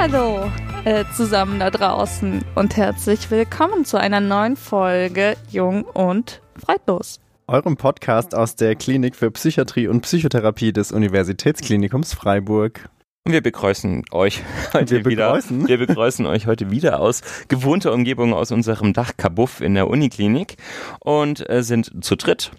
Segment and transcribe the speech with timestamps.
[0.00, 0.50] Hallihallo
[0.86, 7.20] äh, zusammen da draußen und herzlich willkommen zu einer neuen Folge Jung und Freudlos.
[7.46, 12.88] Eurem Podcast aus der Klinik für Psychiatrie und Psychotherapie des Universitätsklinikums Freiburg.
[13.26, 15.32] Und wir begrüßen euch heute Wir wieder.
[15.32, 15.68] begrüßen?
[15.68, 20.56] Wir begrüßen euch heute wieder aus gewohnter Umgebung aus unserem Dachkabuff in der Uniklinik
[21.00, 22.52] und äh, sind zu dritt.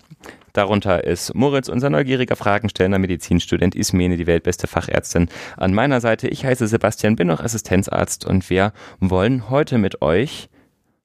[0.53, 5.29] Darunter ist Moritz, unser neugieriger Fragenstellender Medizinstudent, Ismene, die weltbeste Fachärztin.
[5.57, 10.49] An meiner Seite, ich heiße Sebastian, bin noch Assistenzarzt und wir wollen heute mit euch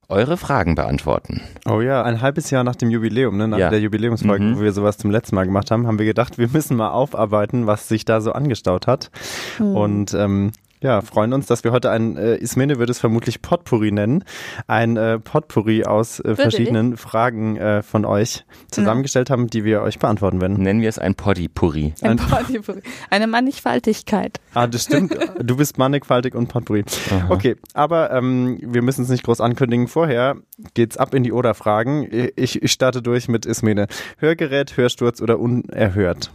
[0.08, 1.42] eure Fragen beantworten.
[1.68, 3.48] Oh ja, ein halbes Jahr nach dem Jubiläum, ne?
[3.48, 3.70] nach Ja.
[3.70, 4.56] der Jubiläumsfolge, Mhm.
[4.56, 7.66] wo wir sowas zum letzten Mal gemacht haben, haben wir gedacht, wir müssen mal aufarbeiten,
[7.66, 9.10] was sich da so angestaut hat.
[9.58, 13.90] Und ähm, ja, freuen uns, dass wir heute ein, äh, Ismene würde es vermutlich Potpourri
[13.92, 14.24] nennen,
[14.66, 19.98] ein äh, Potpourri aus äh, verschiedenen Fragen äh, von euch zusammengestellt haben, die wir euch
[19.98, 20.62] beantworten werden.
[20.62, 21.94] Nennen wir es ein Poddy-Purri.
[22.02, 22.82] Ein Ein- Potpourri.
[23.10, 24.40] Eine Mannigfaltigkeit.
[24.54, 25.16] Ah, das stimmt.
[25.42, 26.84] Du bist mannigfaltig und Potpourri.
[27.28, 29.88] Okay, aber ähm, wir müssen es nicht groß ankündigen.
[29.88, 30.36] Vorher
[30.74, 32.08] geht's ab in die Oder-Fragen.
[32.36, 33.86] Ich, ich starte durch mit Ismene.
[34.18, 36.30] Hörgerät, Hörsturz oder unerhört?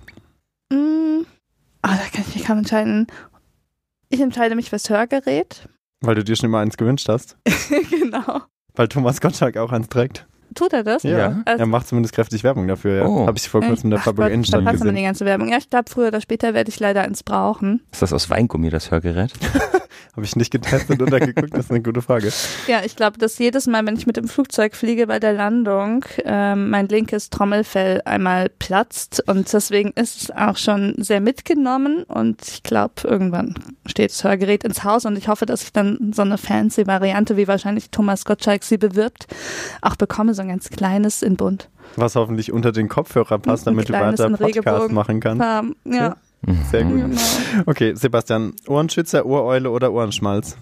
[0.71, 1.21] Mm.
[1.83, 3.07] Ah, da kann ich mich kaum entscheiden.
[4.11, 5.67] Ich entscheide mich fürs Hörgerät.
[6.01, 7.37] Weil du dir schon immer eins gewünscht hast.
[7.89, 8.41] genau.
[8.75, 10.27] Weil Thomas Gottschalk auch eins trägt.
[10.53, 11.03] Tut er das?
[11.03, 11.41] Ja.
[11.45, 12.97] Also- er macht zumindest kräftig Werbung dafür.
[12.97, 13.05] Ja.
[13.05, 13.25] Oh.
[13.27, 15.03] Habe ich vor kurzem in der Gott, Innenstadt aber die gesehen.
[15.03, 15.47] ganze Werbung.
[15.49, 17.81] Ja, ich glaube, früher oder später werde ich leider eins brauchen.
[17.91, 19.31] Ist das aus Weingummi, das Hörgerät?
[20.15, 21.53] Habe ich nicht getestet und da geguckt.
[21.53, 22.31] Das ist eine gute Frage.
[22.67, 26.05] Ja, ich glaube, dass jedes Mal, wenn ich mit dem Flugzeug fliege bei der Landung,
[26.23, 32.41] ähm, mein linkes Trommelfell einmal platzt und deswegen ist es auch schon sehr mitgenommen und
[32.47, 36.21] ich glaube, irgendwann steht das Hörgerät ins Haus und ich hoffe, dass ich dann so
[36.21, 39.27] eine fancy Variante, wie wahrscheinlich Thomas Gottschalk sie bewirbt,
[39.81, 41.69] auch bekomme, so ein ganz kleines in bunt.
[41.95, 45.43] Was hoffentlich unter den Kopfhörer passt, damit du weiter Podcast machen kannst.
[45.45, 46.15] Ähm, ja,
[46.71, 46.95] Sehr gut.
[47.01, 47.21] genau.
[47.67, 48.53] Okay, Sebastian.
[48.67, 50.57] Ohrenschützer, Ohreule oder Ohrenschmalz?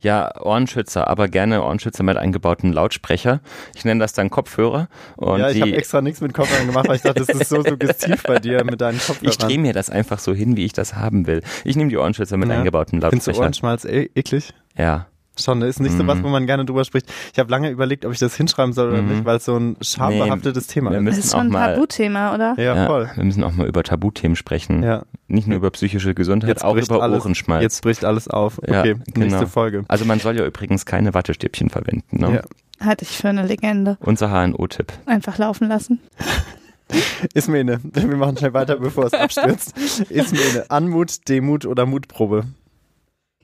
[0.00, 3.40] Ja, Ohrenschützer, aber gerne Ohrenschützer mit eingebautem Lautsprecher.
[3.74, 4.88] Ich nenne das dann Kopfhörer.
[5.16, 7.62] Und ja, ich habe extra nichts mit Kopfhörern gemacht, weil ich dachte, das ist so
[7.62, 9.30] suggestiv bei dir mit deinen Kopfhörern.
[9.30, 11.42] ich drehe mir das einfach so hin, wie ich das haben will.
[11.64, 12.56] Ich nehme die Ohrenschützer mit Ja.
[12.58, 13.40] eingebautem Findest du Lautsprecher.
[13.40, 14.52] Ohrenschmalz e eklig?
[14.76, 15.06] Ja.
[15.38, 16.22] Schon, ist nicht so was, Mhm.
[16.24, 17.12] wo man gerne drüber spricht.
[17.32, 19.08] Ich habe lange überlegt, ob ich das hinschreiben soll oder Mhm.
[19.08, 21.06] nicht, weil es so ein schambehaftetes Thema wir ist.
[21.06, 22.54] Das ist auch schon ein Tabuthema, oder?
[22.56, 23.10] Ja, ja, voll.
[23.14, 24.82] wir müssen auch mal über Tabuthemen sprechen.
[24.82, 27.62] Ja, Nicht nur über psychische Gesundheit, auch bricht über alles, Ohrenschmalz.
[27.62, 28.60] Jetzt bricht alles auf.
[28.66, 29.46] Ja, Okay, nächste genau.
[29.46, 29.84] Folge.
[29.88, 32.04] Also man soll ja übrigens keine Wattestäbchen verwenden.
[32.20, 32.42] Ne?
[32.80, 32.86] Ja.
[32.86, 33.96] Halte ich für eine Legende.
[34.00, 34.92] Unser HNO-Tipp.
[35.06, 35.98] Einfach laufen lassen.
[37.34, 39.76] Ismene, wir machen schnell weiter, bevor es abstürzt.
[40.10, 42.44] Ismene, Anmut, Demut oder Mutprobe?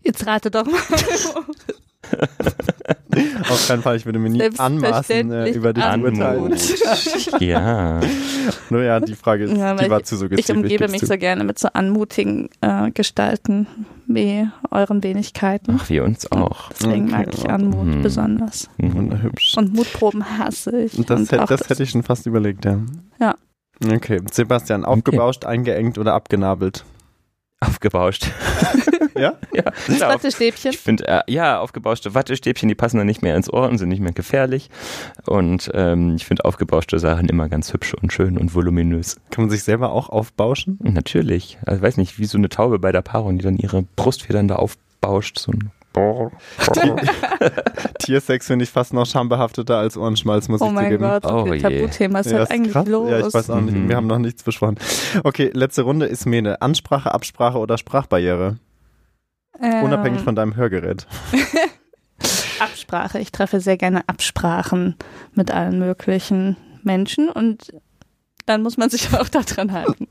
[0.03, 0.81] Jetzt rate doch mal.
[3.51, 6.23] Auf keinen Fall, ich würde mir nie anmaßen, äh, über dich zu urteilen.
[6.23, 7.41] Anmut.
[7.41, 8.01] ja.
[8.71, 10.49] Nur ja, die Frage ist, Ja, die war ich- zu suggestiv.
[10.49, 11.07] Ich umgebe mich zu.
[11.07, 13.67] so gerne mit so anmutigen äh, Gestalten
[14.07, 15.79] wie euren Wenigkeiten.
[15.81, 16.71] Ach, wir uns auch.
[16.71, 17.49] Deswegen Okay, mag ich.
[17.51, 18.03] Anmut Mhm.
[18.03, 18.71] besonders.
[18.79, 19.57] Wunderhübsch.
[19.59, 20.97] Und Mutproben hasse ich.
[20.99, 22.79] Und das, Und hätte, auch das hätte ich schon fast überlegt, ja.
[23.21, 23.35] Ja.
[23.95, 26.85] Okay, Sebastian, aufgebauscht, eingeengt oder abgenabelt?
[27.63, 28.27] Aufgebauscht.
[29.15, 29.35] Ja?
[29.53, 30.71] ja, auf, Wattestäbchen.
[30.73, 33.91] Ich finde, äh, ja, aufgebauschte Wattestäbchen, die passen dann nicht mehr ins Ohr und sind
[33.91, 34.71] nicht mehr gefährlich.
[35.27, 39.17] Und ähm, ich finde aufgebauschte Sachen immer ganz hübsch und schön und voluminös.
[39.31, 40.79] Kann man sich selber auch aufbauschen?
[40.83, 43.83] Natürlich, also ich weiß nicht, wie so eine Taube bei der Paarung, die dann ihre
[43.83, 45.39] Brustfedern da aufbauscht.
[45.39, 45.71] So ein
[47.99, 51.05] Tiersex finde ich fast noch schambehafteter als Ohrenschmalz, muss Oh ich mein zugeben.
[51.05, 51.61] Gott, Oh viel je.
[51.61, 52.19] Tabuthema.
[52.21, 52.89] Was ist Ja, halt eigentlich krass.
[52.89, 53.11] los?
[53.11, 53.77] Ja, ich weiß auch nicht.
[53.77, 53.89] Mhm.
[53.89, 54.77] Wir haben noch nichts besprochen.
[55.25, 56.61] Okay, letzte Runde ist Mene.
[56.63, 58.59] Ansprache, Absprache oder Sprachbarriere?
[59.61, 61.07] Ähm, Unabhängig von deinem Hörgerät.
[62.61, 63.19] Absprache.
[63.19, 64.97] Ich treffe sehr gerne Absprachen
[65.35, 67.73] mit allen möglichen Menschen und
[68.47, 70.09] dann muss man sich auch daran halten.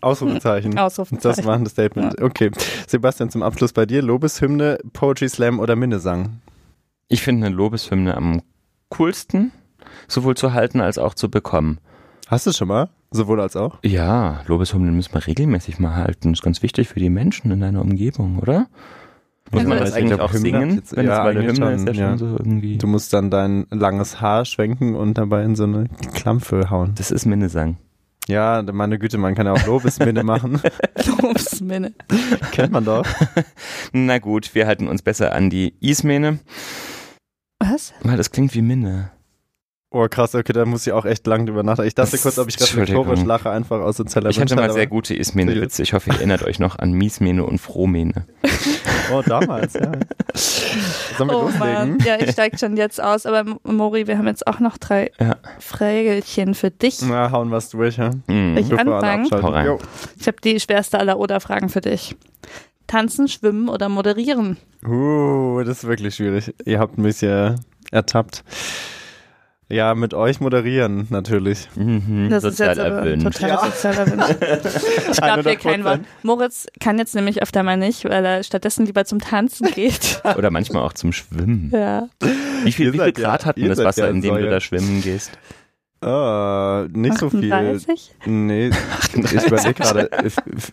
[0.02, 0.78] Ausrufezeichen.
[0.78, 1.22] Ausrufezeichen.
[1.36, 2.20] Das war ein Statement.
[2.20, 2.50] Okay.
[2.86, 4.02] Sebastian, zum Abschluss bei dir.
[4.02, 6.40] Lobeshymne, Poetry Slam oder Minnesang?
[7.08, 8.42] Ich finde eine Lobeshymne am
[8.90, 9.52] coolsten,
[10.08, 11.78] sowohl zu halten als auch zu bekommen.
[12.28, 12.88] Hast du schon mal?
[13.10, 13.78] Sowohl als auch?
[13.84, 16.32] Ja, Lobeshymnen müssen wir regelmäßig mal halten.
[16.32, 18.68] ist ganz wichtig für die Menschen in deiner Umgebung, oder?
[19.50, 20.76] Muss man das eigentlich auch singen?
[20.76, 22.08] jetzt- Wenn ja, es bei der Hymne ist, ja ja.
[22.10, 22.78] schon so irgendwie.
[22.78, 26.92] Du musst dann dein langes Haar schwenken und dabei in so eine Klampfe hauen.
[26.96, 27.76] Das ist Minnesang.
[28.30, 30.62] Ja, meine Güte, man kann ja auch Lobesminne machen.
[31.20, 31.92] Lobesminne.
[32.52, 33.04] Kennt man doch.
[33.92, 36.38] Na gut, wir halten uns besser an die Ismene,
[37.58, 37.92] Was?
[38.02, 39.10] weil das klingt wie Minne.
[39.90, 41.88] Oh krass, okay, da muss ich auch echt lang drüber nachdenken.
[41.88, 45.16] Ich dachte kurz, ob ich reflektorisch lache, einfach aus sozialer Ich hatte mal sehr gute
[45.16, 45.82] Ismene-Witze.
[45.82, 48.26] Ich hoffe, ihr erinnert euch noch an Miesmene und Frohmene.
[49.12, 49.92] Oh, damals, ja.
[50.34, 51.58] Sollen wir Oh loslegen?
[51.58, 51.98] Mann.
[52.04, 55.36] Ja, ich steig schon jetzt aus, aber Mori, wir haben jetzt auch noch drei Ja.
[55.58, 57.00] Frägelchen für dich.
[57.02, 58.10] Na, hauen wir's durch, ja?
[58.26, 58.56] Mhm.
[58.56, 59.26] Ich anfangen?
[60.18, 62.16] Ich habe die schwerste aller Oder-Fragen für dich.
[62.86, 64.56] Tanzen, schwimmen oder moderieren?
[64.84, 66.52] Uh, das ist wirklich schwierig.
[66.64, 67.54] Ihr habt mich ja
[67.92, 68.42] ertappt.
[69.72, 71.68] Ja, mit euch moderieren natürlich.
[71.76, 73.24] Mhm, Das ist sozial jetzt aber erwünscht.
[73.36, 73.64] total Ja.
[73.64, 74.36] sozial erwünscht.
[75.12, 76.00] Ich glaube dir kein Wort.
[76.00, 76.04] 100%.
[76.24, 80.22] Moritz kann jetzt nämlich öfter mal nicht, weil er stattdessen lieber zum Tanzen geht.
[80.36, 81.70] Oder manchmal auch zum Schwimmen.
[81.72, 82.08] ja.
[82.64, 84.60] Wie viel, wie viel seid ja- Grad hat denn das Wasser, in dem du da
[84.60, 85.30] schwimmen gehst?
[86.02, 87.52] Äh, nicht so viel.
[87.52, 88.14] 38?
[88.24, 88.68] Nee,
[89.14, 90.10] ich überlege gerade.
[90.12, 90.72] äh, f- f-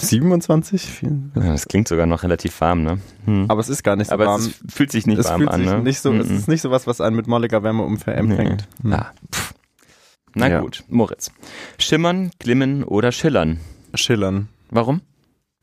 [0.00, 0.82] 27?
[0.82, 1.18] Viel.
[1.36, 2.98] Ja, Das klingt sogar noch relativ warm, ne?
[3.26, 3.46] Hm.
[3.48, 4.40] Aber es ist gar nicht so Aber warm.
[4.40, 5.78] es fühlt sich nicht es warm fühlt an, sich ne?
[5.80, 6.36] nicht so, es Mhm.
[6.36, 8.18] ist nicht so was, was einen mit molliger Wärme umfängt.
[8.18, 8.66] empfängt.
[8.82, 8.92] Hm.
[8.92, 9.12] Ah.
[10.34, 10.60] Na Ja.
[10.60, 11.30] gut, Moritz.
[11.78, 13.58] Schimmern, glimmen oder schillern?
[13.94, 14.48] Schillern.
[14.70, 15.00] Warum?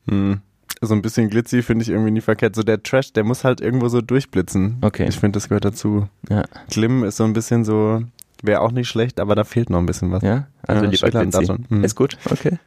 [0.08, 0.40] Hm.
[0.80, 2.54] So ein bisschen glitzy finde ich irgendwie nie verkehrt.
[2.54, 4.78] So der Trash, der muss halt irgendwo so durchblitzen.
[4.80, 5.06] Okay.
[5.08, 6.08] Ich finde, das gehört dazu.
[6.30, 6.44] Ja.
[6.70, 8.02] Glim ist so ein bisschen so,
[8.42, 10.22] wäre auch nicht schlecht, aber da fehlt noch ein bisschen was.
[10.22, 10.48] Ja?
[10.66, 11.66] Also Ja, lieber schon.
[11.68, 11.84] Hm.
[11.84, 12.58] Ist gut, okay.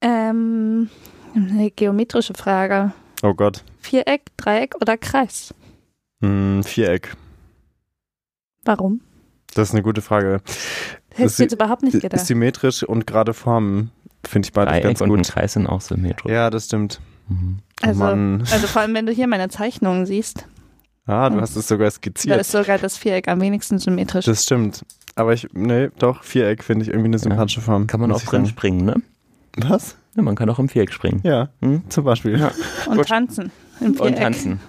[0.00, 0.88] Ähm,
[1.34, 2.92] eine geometrische Frage.
[3.22, 3.64] Oh Gott.
[3.80, 5.52] Viereck, Dreieck oder Kreis?
[6.20, 7.16] Hm, Viereck.
[8.64, 9.00] Warum?
[9.54, 10.40] Das ist eine gute Frage.
[11.10, 12.24] Hättest du sie- jetzt überhaupt nicht gedacht.
[12.24, 13.90] Symmetrisch und gerade Formen
[14.26, 15.28] finde ich beides Dreieck ganz und ein gut.
[15.28, 16.30] Kreis sind auch symmetrisch.
[16.30, 17.00] Ja, das stimmt.
[17.28, 17.58] Mhm.
[17.82, 18.44] Oh Also, Mann.
[18.52, 20.46] also vor allem, wenn du hier meine Zeichnungen siehst,
[21.08, 22.40] Ah, du hast es sogar da skizziert.
[22.40, 24.26] ist sogar das Viereck am wenigsten symmetrisch.
[24.26, 24.84] Das stimmt.
[25.16, 27.86] Aber ich, nee, doch, Viereck finde ich irgendwie eine sympathische Form.
[27.88, 28.46] Kann man auch drin sagen.
[28.46, 28.94] springen, ne?
[29.56, 29.96] Was?
[30.14, 31.20] Ja, man kann auch im Viereck springen.
[31.24, 31.82] Ja, Hm?
[31.88, 32.38] zum Beispiel.
[32.38, 32.52] Ja.
[32.86, 33.08] und gut.
[33.08, 33.50] tanzen.
[33.80, 34.00] Im Viereck.
[34.12, 34.60] Und tanzen.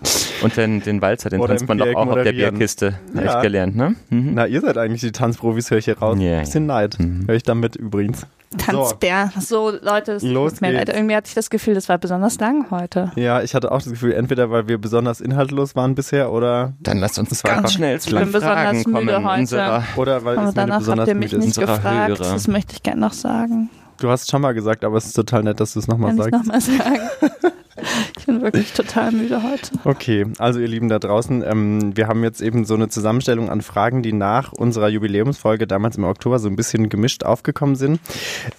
[0.41, 2.31] Und den, den Walzer, den tanzt man doch auch auf der.
[2.31, 2.95] Bierkiste.
[3.13, 3.36] Ja.
[3.38, 3.95] ich gelernt, ne?
[4.09, 4.31] Mhm.
[4.36, 6.18] Na, ihr seid eigentlich die Tanzprofis, höre ich hier raus.
[6.19, 6.97] Ja, Bisschen Neid.
[7.00, 7.27] Mhm.
[7.27, 8.25] Höre ich damit übrigens.
[8.57, 9.31] Tanzbär.
[9.39, 10.88] So, Leute, es Los tut mir leid.
[10.88, 10.97] geht's.
[10.97, 13.12] Irgendwie hatte ich das Gefühl, das war besonders lang heute.
[13.15, 16.97] Ja, ich hatte auch das Gefühl, entweder weil wir besonders inhaltlos waren bisher oder, Dann
[16.97, 19.25] lasst uns ganz einfach schnell zu Ich bin den besonders Fragen müde kommen.
[19.27, 19.39] heute.
[19.41, 21.83] Unserer, oder weil Aber es mir danach besonders habt ihr mich nicht gefragt.
[22.09, 22.33] Hörer.
[22.33, 23.69] Das möchte ich gerne noch sagen.
[24.00, 26.27] Du hast schon mal gesagt, aber es ist total nett, dass du es nochmal Kann
[26.27, 26.45] ich sagst.
[26.47, 27.00] nochmal sagen.
[28.18, 29.72] ich bin wirklich total müde heute.
[29.84, 33.62] Okay, also ihr Lieben da draußen, ähm, wir haben jetzt eben so eine Zusammenstellung an
[33.62, 38.00] Fragen, die nach unserer Jubiläumsfolge damals im Oktober so ein bisschen gemischt aufgekommen sind.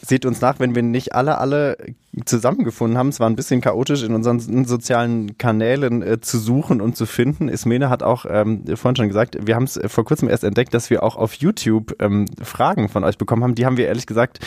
[0.03, 1.77] Seht uns nach, wenn wir nicht alle, alle
[2.25, 3.09] zusammengefunden haben.
[3.09, 7.49] Es war ein bisschen chaotisch in unseren sozialen Kanälen äh, zu suchen und zu finden.
[7.49, 10.75] Ismene hat auch ähm, vorhin schon gesagt, wir haben es äh, vor kurzem erst entdeckt,
[10.75, 13.55] dass wir auch auf YouTube ähm, Fragen von euch bekommen haben.
[13.55, 14.41] Die haben wir ehrlich gesagt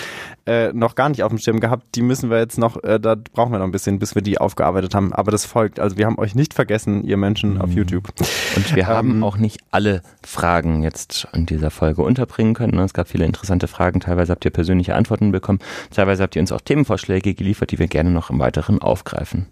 [0.46, 1.96] äh, noch gar nicht auf dem Schirm gehabt.
[1.96, 4.40] Die müssen wir jetzt noch, äh, da brauchen wir noch ein bisschen, bis wir die
[4.40, 5.14] aufgearbeitet haben.
[5.14, 5.80] Aber das folgt.
[5.80, 8.10] Also wir haben euch nicht vergessen, ihr Menschen auf YouTube.
[8.56, 12.76] und wir haben Ähm, auch nicht alle Fragen jetzt in dieser Folge unterbringen können.
[12.76, 12.84] ne?
[12.84, 14.00] Es gab viele interessante Fragen.
[14.00, 15.60] Teilweise habt ihr persönliche Antworten bekommen.
[15.94, 19.48] Teilweise habt ihr uns auch Themenvorschläge geliefert, die wir gerne noch im Weiteren aufgreifen.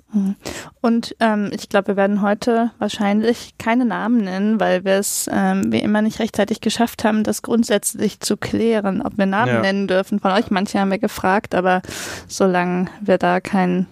[0.82, 5.72] Und ähm, ich glaube, wir werden heute wahrscheinlich keine Namen nennen, weil wir es ähm,
[5.72, 9.62] wie immer nicht rechtzeitig geschafft haben, das grundsätzlich zu klären, ob wir Namen Ja.
[9.62, 10.20] nennen dürfen.
[10.20, 11.82] Von euch manche haben wir gefragt, aber
[12.28, 13.88] solange wir da kein,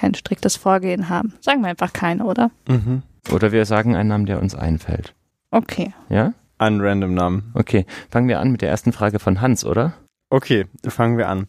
[0.00, 2.50] kein striktes Vorgehen haben, sagen wir einfach keine, oder?
[2.66, 3.02] Mhm.
[3.30, 5.14] Oder wir sagen einen Namen, der uns einfällt.
[5.50, 5.92] Okay.
[6.08, 6.32] Ja?
[6.56, 7.50] Einen random Namen.
[7.54, 7.84] Okay.
[8.10, 9.92] Fangen wir an mit der ersten Frage von Hans, oder?
[10.32, 11.48] Okay, fangen wir an.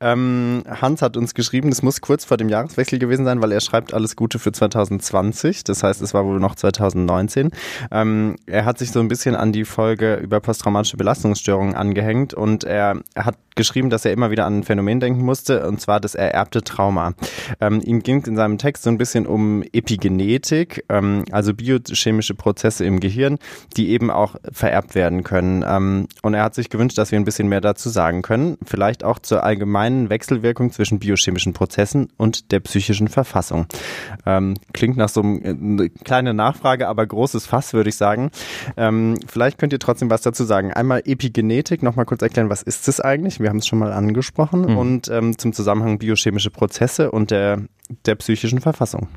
[0.00, 3.60] Ähm, Hans hat uns geschrieben, es muss kurz vor dem Jahreswechsel gewesen sein, weil er
[3.60, 5.64] schreibt alles Gute für 2020.
[5.64, 7.52] Das heißt, es war wohl noch 2019.
[7.90, 12.64] Ähm, er hat sich so ein bisschen an die Folge über posttraumatische Belastungsstörungen angehängt und
[12.64, 16.14] er hat geschrieben, dass er immer wieder an ein Phänomen denken musste, und zwar das
[16.14, 17.14] ererbte Trauma.
[17.60, 22.84] Ähm, ihm ging in seinem Text so ein bisschen um Epigenetik, ähm, also biochemische Prozesse
[22.84, 23.38] im Gehirn,
[23.76, 25.64] die eben auch vererbt werden können.
[25.66, 29.04] Ähm, und er hat sich gewünscht, dass wir ein bisschen mehr dazu sagen können, vielleicht
[29.04, 33.66] auch zur allgemeinen Wechselwirkung zwischen biochemischen Prozessen und der psychischen Verfassung.
[34.26, 38.30] Ähm, klingt nach so einem äh, eine kleine Nachfrage, aber großes Fass, würde ich sagen.
[38.76, 40.72] Ähm, vielleicht könnt ihr trotzdem was dazu sagen.
[40.72, 43.40] Einmal Epigenetik, nochmal kurz erklären, was ist das eigentlich?
[43.40, 44.62] Wir haben es schon mal angesprochen.
[44.62, 44.76] Mhm.
[44.76, 47.62] Und ähm, zum Zusammenhang biochemische Prozesse und der,
[48.06, 49.08] der psychischen Verfassung.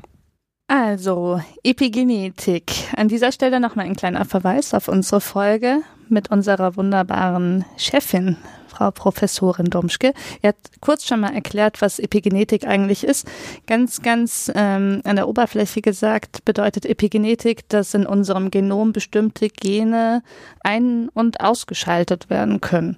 [0.68, 2.72] Also, Epigenetik.
[2.96, 8.36] An dieser Stelle nochmal ein kleiner Verweis auf unsere Folge mit unserer wunderbaren Chefin,
[8.72, 10.14] Frau Professorin Domschke.
[10.40, 13.26] Er hat kurz schon mal erklärt, was Epigenetik eigentlich ist.
[13.66, 20.22] Ganz, ganz ähm, an der Oberfläche gesagt bedeutet Epigenetik, dass in unserem Genom bestimmte Gene
[20.62, 22.96] ein- und ausgeschaltet werden können.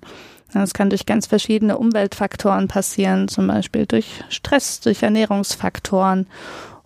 [0.53, 6.29] Das kann durch ganz verschiedene Umweltfaktoren passieren, zum Beispiel durch Stress, durch Ernährungsfaktoren.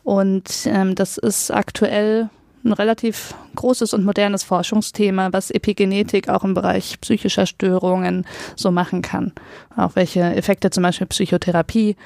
[0.05, 2.31] Und ähm, das ist aktuell
[2.65, 9.03] ein relativ großes und modernes Forschungsthema, was Epigenetik auch im Bereich psychischer Störungen so machen
[9.03, 9.33] kann.
[9.77, 11.97] Auch welche Effekte zum Beispiel Psychotherapie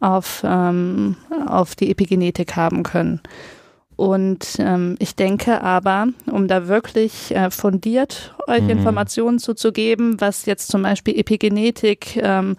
[0.00, 1.16] auf, ähm,
[1.46, 3.20] auf die Epigenetik haben können.
[3.96, 8.70] Und ähm, ich denke aber, um da wirklich äh, fundiert euch Mhm.
[8.70, 12.56] Informationen zuzugeben, was jetzt zum Beispiel Epigenetik ähm,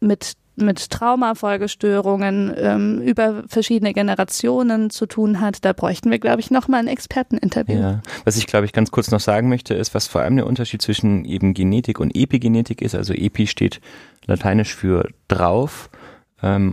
[0.00, 6.50] mit mit Traumafolgestörungen ähm, über verschiedene Generationen zu tun hat, da bräuchten wir, glaube ich,
[6.50, 7.78] nochmal ein Experteninterview.
[7.78, 10.46] Ja, was ich, glaube ich, ganz kurz noch sagen möchte, ist, was vor allem der
[10.46, 12.94] Unterschied zwischen eben Genetik und Epigenetik ist.
[12.94, 13.80] Also Epi steht
[14.26, 15.90] lateinisch für drauf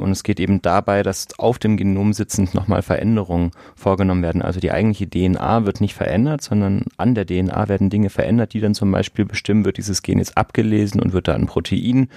[0.01, 4.43] und es geht eben dabei, dass auf dem Genom sitzend nochmal Veränderungen vorgenommen werden.
[4.43, 8.59] Also die eigentliche DNA wird nicht verändert, sondern an der DNA werden Dinge verändert, die
[8.59, 12.09] dann zum Beispiel bestimmen, wird dieses Gen jetzt abgelesen und wird da ein Protein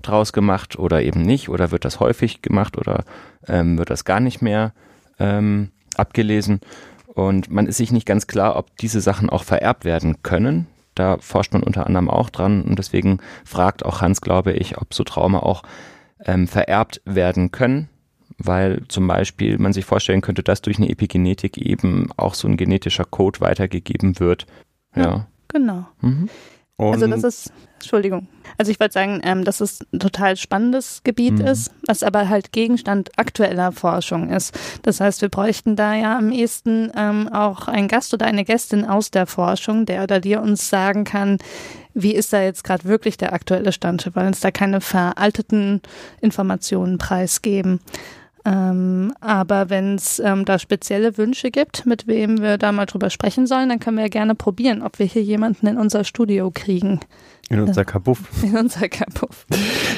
[0.00, 3.04] draus gemacht oder eben nicht, oder wird das häufig gemacht oder
[3.46, 4.72] ähm, wird das gar nicht mehr
[5.18, 6.60] ähm, abgelesen.
[7.14, 10.66] Und man ist sich nicht ganz klar, ob diese Sachen auch vererbt werden können.
[10.94, 14.94] Da forscht man unter anderem auch dran und deswegen fragt auch Hans, glaube ich, ob
[14.94, 15.62] so Trauma auch
[16.26, 17.88] ähm, vererbt werden können,
[18.38, 22.56] weil zum Beispiel man sich vorstellen könnte, dass durch eine Epigenetik eben auch so ein
[22.56, 24.46] genetischer Code weitergegeben wird.
[24.94, 25.86] Ja, ja genau.
[26.00, 26.28] Mhm.
[26.78, 28.26] Also das ist, Entschuldigung.
[28.58, 31.46] Also ich wollte sagen, ähm, dass es ein total spannendes Gebiet mhm.
[31.46, 34.58] ist, was aber halt Gegenstand aktueller Forschung ist.
[34.82, 38.84] Das heißt, wir bräuchten da ja am ehesten ähm, auch einen Gast oder eine Gästin
[38.84, 41.38] aus der Forschung, der oder die uns sagen kann,
[41.94, 44.10] wie ist da jetzt gerade wirklich der aktuelle Stand?
[44.16, 45.80] Wollen uns da keine veralteten
[46.20, 47.80] Informationen preisgeben.
[48.46, 53.08] Ähm, aber wenn es ähm, da spezielle Wünsche gibt, mit wem wir da mal drüber
[53.08, 56.50] sprechen sollen, dann können wir ja gerne probieren, ob wir hier jemanden in unser Studio
[56.52, 57.00] kriegen.
[57.50, 58.20] In unser Kabuff.
[58.42, 59.46] In unser Kabuff.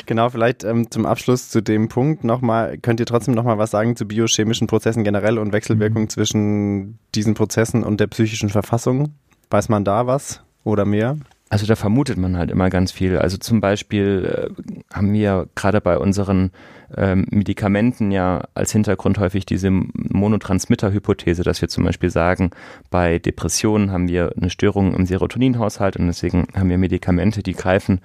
[0.07, 3.97] Genau, vielleicht ähm, zum Abschluss zu dem Punkt nochmal, könnt ihr trotzdem nochmal was sagen
[3.97, 6.09] zu biochemischen Prozessen generell und Wechselwirkung mhm.
[6.09, 9.15] zwischen diesen Prozessen und der psychischen Verfassung?
[9.51, 11.17] Weiß man da was oder mehr?
[11.49, 13.19] Also da vermutet man halt immer ganz viel.
[13.19, 16.51] Also zum Beispiel äh, haben wir gerade bei unseren
[16.97, 22.51] ähm, Medikamenten ja als Hintergrund häufig diese Monotransmitter-Hypothese, dass wir zum Beispiel sagen,
[22.91, 28.01] bei Depressionen haben wir eine Störung im Serotoninhaushalt und deswegen haben wir Medikamente, die greifen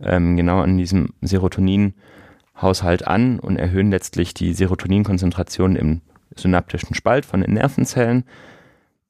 [0.00, 6.00] ähm, genau an diesem Serotoninhaushalt an und erhöhen letztlich die Serotoninkonzentration im
[6.36, 8.24] synaptischen Spalt von den Nervenzellen.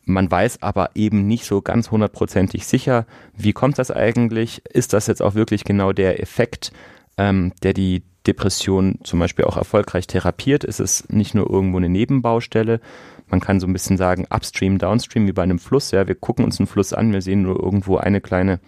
[0.07, 3.07] Man weiß aber eben nicht so ganz hundertprozentig sicher,
[3.37, 4.63] wie kommt das eigentlich?
[4.71, 6.73] Ist das jetzt auch wirklich genau der Effekt,
[7.17, 10.65] ähm, der die Depression zum Beispiel auch erfolgreich therapiert?
[10.65, 12.81] Ist es nicht nur irgendwo eine Nebenbaustelle?
[13.29, 15.91] Man kann so ein bisschen sagen, upstream, downstream, wie bei einem Fluss.
[15.91, 18.61] Ja, wir gucken uns einen Fluss an, wir sehen nur irgendwo eine kleine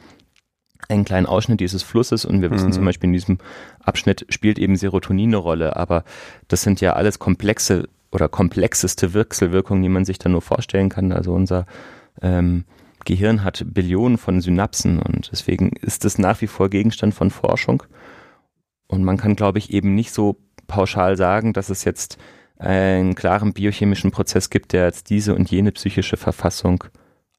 [0.89, 2.73] einen kleinen Ausschnitt dieses Flusses und wir wissen mhm.
[2.73, 3.39] zum Beispiel in diesem
[3.81, 6.05] Abschnitt spielt eben Serotonin eine Rolle, aber
[6.49, 11.13] das sind ja alles komplexe oder komplexeste Wechselwirkungen, die man sich da nur vorstellen kann.
[11.13, 11.67] Also unser
[12.23, 12.65] ähm,
[13.05, 17.83] Gehirn hat Billionen von Synapsen und deswegen ist es nach wie vor Gegenstand von Forschung.
[18.89, 20.37] Und man kann, glaube ich, eben nicht so
[20.67, 22.19] pauschal sagen, dass es jetzt
[22.59, 26.85] einen klaren biochemischen Prozess gibt, der jetzt diese und jene psychische Verfassung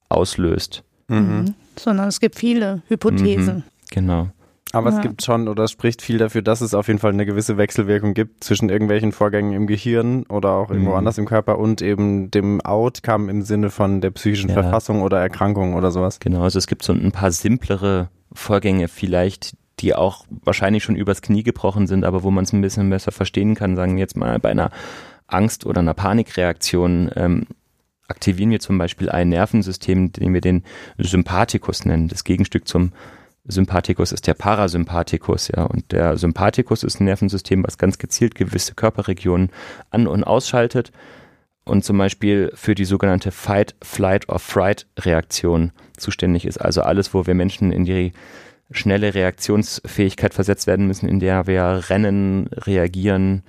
[0.10, 0.84] auslöst.
[1.08, 1.56] Mhm.
[1.78, 3.58] Sondern es gibt viele Hypothesen.
[3.58, 4.30] Mhm, genau.
[4.74, 4.98] Aber ja.
[4.98, 7.58] es gibt schon oder es spricht viel dafür, dass es auf jeden Fall eine gewisse
[7.58, 10.98] Wechselwirkung gibt zwischen irgendwelchen Vorgängen im Gehirn oder auch irgendwo mhm.
[10.98, 14.62] anders im Körper und eben dem Outcome im Sinne von der psychischen ja.
[14.62, 16.20] Verfassung oder Erkrankung oder sowas.
[16.20, 21.22] Genau, also es gibt so ein paar simplere Vorgänge vielleicht, die auch wahrscheinlich schon übers
[21.22, 24.18] Knie gebrochen sind, aber wo man es ein bisschen besser verstehen kann, sagen wir jetzt
[24.18, 24.72] mal bei einer
[25.28, 27.48] Angst- oder einer Panikreaktion, ähm,
[28.08, 30.64] aktivieren wir zum Beispiel ein Nervensystem, den wir den
[30.98, 32.92] Sympathikus nennen, das Gegenstück zum
[33.48, 35.64] Sympathikus ist der Parasympathikus, ja.
[35.64, 39.50] Und der Sympathikus ist ein Nervensystem, was ganz gezielt gewisse Körperregionen
[39.90, 40.92] an- und ausschaltet
[41.68, 46.58] und zum Beispiel für die sogenannte Fight, Flight or Fright Reaktion zuständig ist.
[46.58, 48.14] Also alles, wo wir Menschen in die
[48.72, 53.44] schnelle Reaktionsfähigkeit versetzt werden müssen, in der wir rennen, reagieren,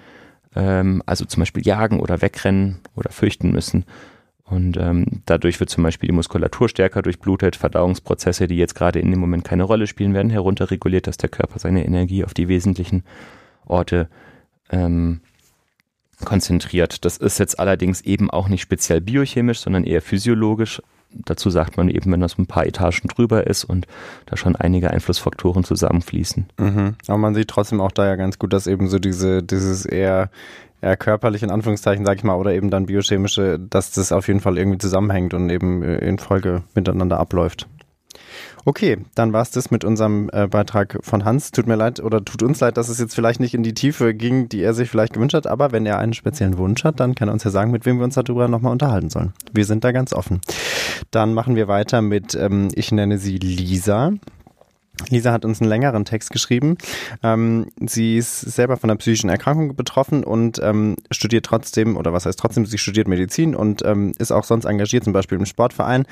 [0.55, 3.85] ähm, also zum Beispiel jagen oder wegrennen oder fürchten müssen.
[4.51, 9.11] Und ähm, dadurch wird zum Beispiel die Muskulatur stärker durchblutet, Verdauungsprozesse, die jetzt gerade in
[9.11, 13.05] dem Moment keine Rolle spielen, werden herunterreguliert, dass der Körper seine Energie auf die wesentlichen
[13.67, 14.09] Orte
[14.71, 15.21] ähm,
[16.25, 17.05] konzentriert.
[17.05, 20.83] Das ist jetzt allerdings eben auch nicht speziell biochemisch, sondern eher physiologisch.
[21.11, 23.87] Dazu sagt man eben, wenn das ein paar Etagen drüber ist und
[24.27, 26.47] da schon einige Einflussfaktoren zusammenfließen.
[26.59, 26.97] Mhm.
[27.07, 30.31] Aber man sieht trotzdem auch da ja ganz gut, dass eben so diese, dieses eher
[30.83, 34.41] ja, körperlich in Anführungszeichen, sag ich mal, oder eben dann biochemische, dass das auf jeden
[34.41, 37.67] Fall irgendwie zusammenhängt und eben äh, in Folge miteinander abläuft.
[38.65, 41.53] Okay, dann war es das mit unserem äh, Beitrag von Hans.
[41.53, 44.15] Tut mir leid oder tut uns leid, dass es jetzt vielleicht nicht in die Tiefe
[44.15, 47.15] ging, die er sich vielleicht gewünscht hat, aber wenn er einen speziellen Wunsch hat, dann
[47.15, 49.33] kann er uns ja sagen, mit wem wir uns darüber nochmal unterhalten sollen.
[49.53, 50.41] Wir sind da ganz offen.
[51.11, 54.13] Dann machen wir weiter mit, ähm, ich nenne sie Lisa.
[55.09, 56.77] Lisa hat uns einen längeren Text geschrieben.
[57.23, 62.27] Ähm, sie ist selber von einer psychischen Erkrankung betroffen und ähm, studiert trotzdem, oder was
[62.27, 66.05] heißt trotzdem, sie studiert Medizin und ähm, ist auch sonst engagiert, zum Beispiel im Sportverein.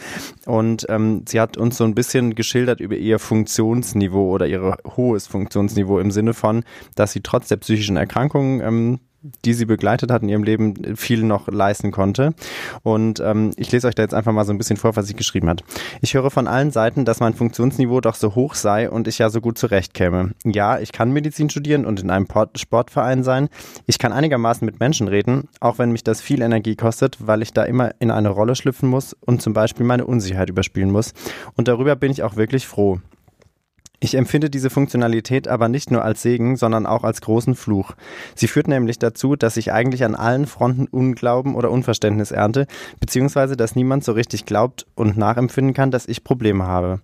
[0.46, 5.26] Und ähm, sie hat uns so ein bisschen geschildert über ihr Funktionsniveau oder ihr hohes
[5.26, 6.64] Funktionsniveau im Sinne von,
[6.94, 9.00] dass sie trotz der psychischen Erkrankung ähm,
[9.44, 12.34] die sie begleitet hat in ihrem Leben, viel noch leisten konnte.
[12.82, 15.14] Und ähm, ich lese euch da jetzt einfach mal so ein bisschen vor, was sie
[15.14, 15.62] geschrieben hat.
[16.00, 19.30] Ich höre von allen Seiten, dass mein Funktionsniveau doch so hoch sei und ich ja
[19.30, 20.32] so gut zurechtkäme.
[20.44, 23.48] Ja, ich kann Medizin studieren und in einem Sportverein sein.
[23.86, 27.52] Ich kann einigermaßen mit Menschen reden, auch wenn mich das viel Energie kostet, weil ich
[27.52, 31.12] da immer in eine Rolle schlüpfen muss und zum Beispiel meine Unsicherheit überspielen muss.
[31.54, 33.00] Und darüber bin ich auch wirklich froh.
[33.98, 37.92] Ich empfinde diese Funktionalität aber nicht nur als Segen, sondern auch als großen Fluch.
[38.34, 42.66] Sie führt nämlich dazu, dass ich eigentlich an allen Fronten Unglauben oder Unverständnis ernte,
[43.00, 47.00] beziehungsweise dass niemand so richtig glaubt und nachempfinden kann, dass ich Probleme habe.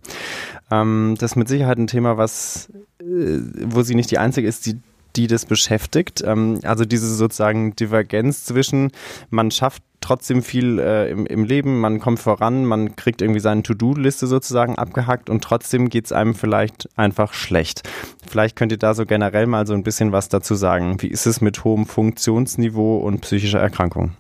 [0.71, 2.69] Ähm, das ist mit Sicherheit ein Thema, was,
[3.01, 4.79] äh, wo sie nicht die Einzige ist, die
[5.17, 6.23] die das beschäftigt.
[6.25, 8.91] Ähm, also diese sozusagen Divergenz zwischen,
[9.31, 13.63] man schafft trotzdem viel äh, im, im Leben, man kommt voran, man kriegt irgendwie seine
[13.63, 17.89] To-Do-Liste sozusagen abgehackt und trotzdem geht es einem vielleicht einfach schlecht.
[18.27, 21.01] Vielleicht könnt ihr da so generell mal so ein bisschen was dazu sagen.
[21.01, 24.13] Wie ist es mit hohem Funktionsniveau und psychischer Erkrankung?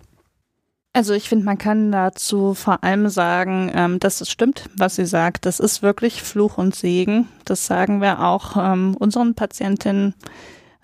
[0.95, 5.07] Also ich finde, man kann dazu vor allem sagen, ähm, dass es stimmt, was sie
[5.07, 5.47] sagt.
[5.47, 7.29] Das ist wirklich Fluch und Segen.
[7.47, 10.15] Das sagen wir auch ähm, unseren Patientinnen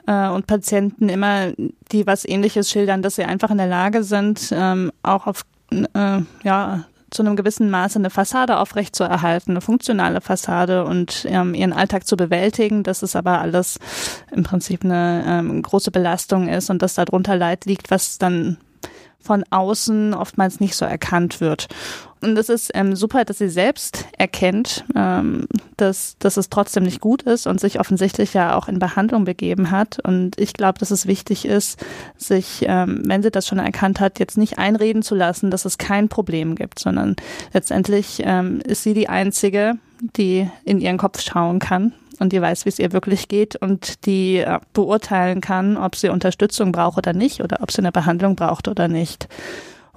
[0.08, 1.52] äh, und Patienten immer,
[1.92, 6.20] die was ähnliches schildern, dass sie einfach in der Lage sind, ähm, auch auf äh,
[6.42, 12.06] ja, zu einem gewissen Maße eine Fassade aufrechtzuerhalten, eine funktionale Fassade und ähm, ihren Alltag
[12.06, 13.78] zu bewältigen, dass es aber alles
[14.34, 18.56] im Prinzip eine ähm, große Belastung ist und dass darunter Leid liegt, was dann
[19.20, 21.68] von außen oftmals nicht so erkannt wird.
[22.20, 25.46] Und es ist ähm, super, dass sie selbst erkennt, ähm,
[25.76, 29.70] dass, dass es trotzdem nicht gut ist und sich offensichtlich ja auch in Behandlung begeben
[29.70, 29.98] hat.
[30.02, 31.84] Und ich glaube, dass es wichtig ist,
[32.16, 35.78] sich, ähm, wenn sie das schon erkannt hat, jetzt nicht einreden zu lassen, dass es
[35.78, 37.14] kein Problem gibt, sondern
[37.52, 39.75] letztendlich ähm, ist sie die Einzige,
[40.16, 44.07] die in ihren Kopf schauen kann und die weiß, wie es ihr wirklich geht und
[44.07, 48.37] die äh, beurteilen kann, ob sie Unterstützung braucht oder nicht oder ob sie eine Behandlung
[48.37, 49.28] braucht oder nicht.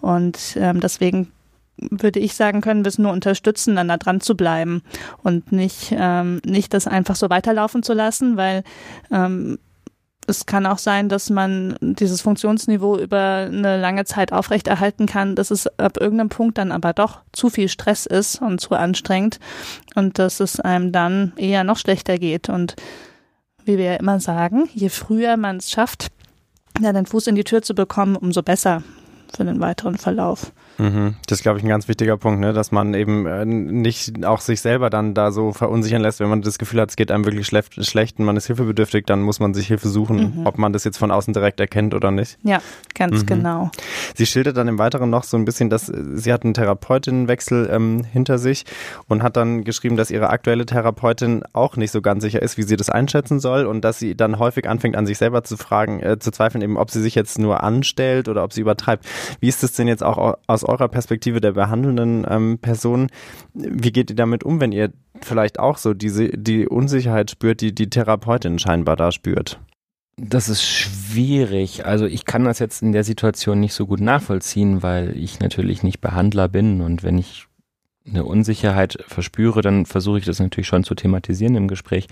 [0.01, 1.31] Und ähm, deswegen
[1.77, 4.83] würde ich sagen, können wir es nur unterstützen, dann da dran zu bleiben
[5.23, 8.63] und nicht, ähm, nicht das einfach so weiterlaufen zu lassen, weil
[9.11, 9.57] ähm,
[10.31, 15.51] es kann auch sein, dass man dieses Funktionsniveau über eine lange Zeit aufrechterhalten kann, dass
[15.51, 19.39] es ab irgendeinem Punkt dann aber doch zu viel Stress ist und zu anstrengend
[19.95, 22.49] und dass es einem dann eher noch schlechter geht.
[22.49, 22.75] Und
[23.65, 26.07] wie wir ja immer sagen, je früher man es schafft,
[26.79, 28.81] ja, den Fuß in die Tür zu bekommen, umso besser
[29.35, 30.51] für den weiteren Verlauf.
[30.77, 31.15] Mhm.
[31.27, 32.53] Das ist, glaube ich, ein ganz wichtiger Punkt, ne?
[32.53, 36.41] dass man eben äh, nicht auch sich selber dann da so verunsichern lässt, wenn man
[36.41, 39.53] das Gefühl hat, es geht einem wirklich schlecht, und man ist hilfebedürftig, dann muss man
[39.53, 40.47] sich Hilfe suchen, mhm.
[40.47, 42.37] ob man das jetzt von außen direkt erkennt oder nicht.
[42.43, 42.61] Ja,
[42.95, 43.25] ganz mhm.
[43.25, 43.71] genau.
[44.15, 47.69] Sie schildert dann im Weiteren noch so ein bisschen, dass äh, sie hat einen Therapeutinnenwechsel
[47.71, 48.65] ähm, hinter sich
[49.07, 52.63] und hat dann geschrieben, dass ihre aktuelle Therapeutin auch nicht so ganz sicher ist, wie
[52.63, 56.01] sie das einschätzen soll und dass sie dann häufig anfängt, an sich selber zu fragen,
[56.01, 59.05] äh, zu zweifeln, eben, ob sie sich jetzt nur anstellt oder ob sie übertreibt.
[59.39, 63.07] Wie ist es denn jetzt auch aus eurer Perspektive der behandelnden ähm, Person?
[63.53, 67.73] Wie geht ihr damit um, wenn ihr vielleicht auch so diese, die Unsicherheit spürt, die
[67.73, 69.59] die Therapeutin scheinbar da spürt?
[70.17, 71.85] Das ist schwierig.
[71.85, 75.83] Also ich kann das jetzt in der Situation nicht so gut nachvollziehen, weil ich natürlich
[75.83, 77.47] nicht Behandler bin und wenn ich
[78.07, 82.07] eine Unsicherheit verspüre, dann versuche ich das natürlich schon zu thematisieren im Gespräch.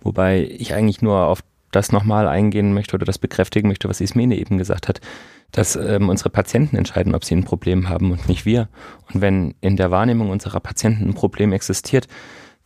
[0.00, 4.36] Wobei ich eigentlich nur auf das nochmal eingehen möchte oder das bekräftigen möchte, was Ismene
[4.36, 5.00] eben gesagt hat
[5.52, 8.68] dass ähm, unsere Patienten entscheiden, ob sie ein Problem haben und nicht wir.
[9.12, 12.08] Und wenn in der Wahrnehmung unserer Patienten ein Problem existiert,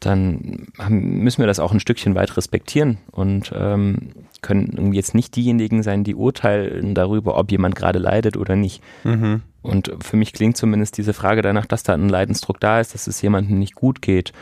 [0.01, 5.35] dann haben, müssen wir das auch ein Stückchen weit respektieren und ähm, können jetzt nicht
[5.35, 8.83] diejenigen sein, die urteilen darüber, ob jemand gerade leidet oder nicht.
[9.05, 9.43] Mhm.
[9.63, 13.07] Und für mich klingt zumindest diese Frage danach, dass da ein Leidensdruck da ist, dass
[13.07, 14.33] es jemandem nicht gut geht.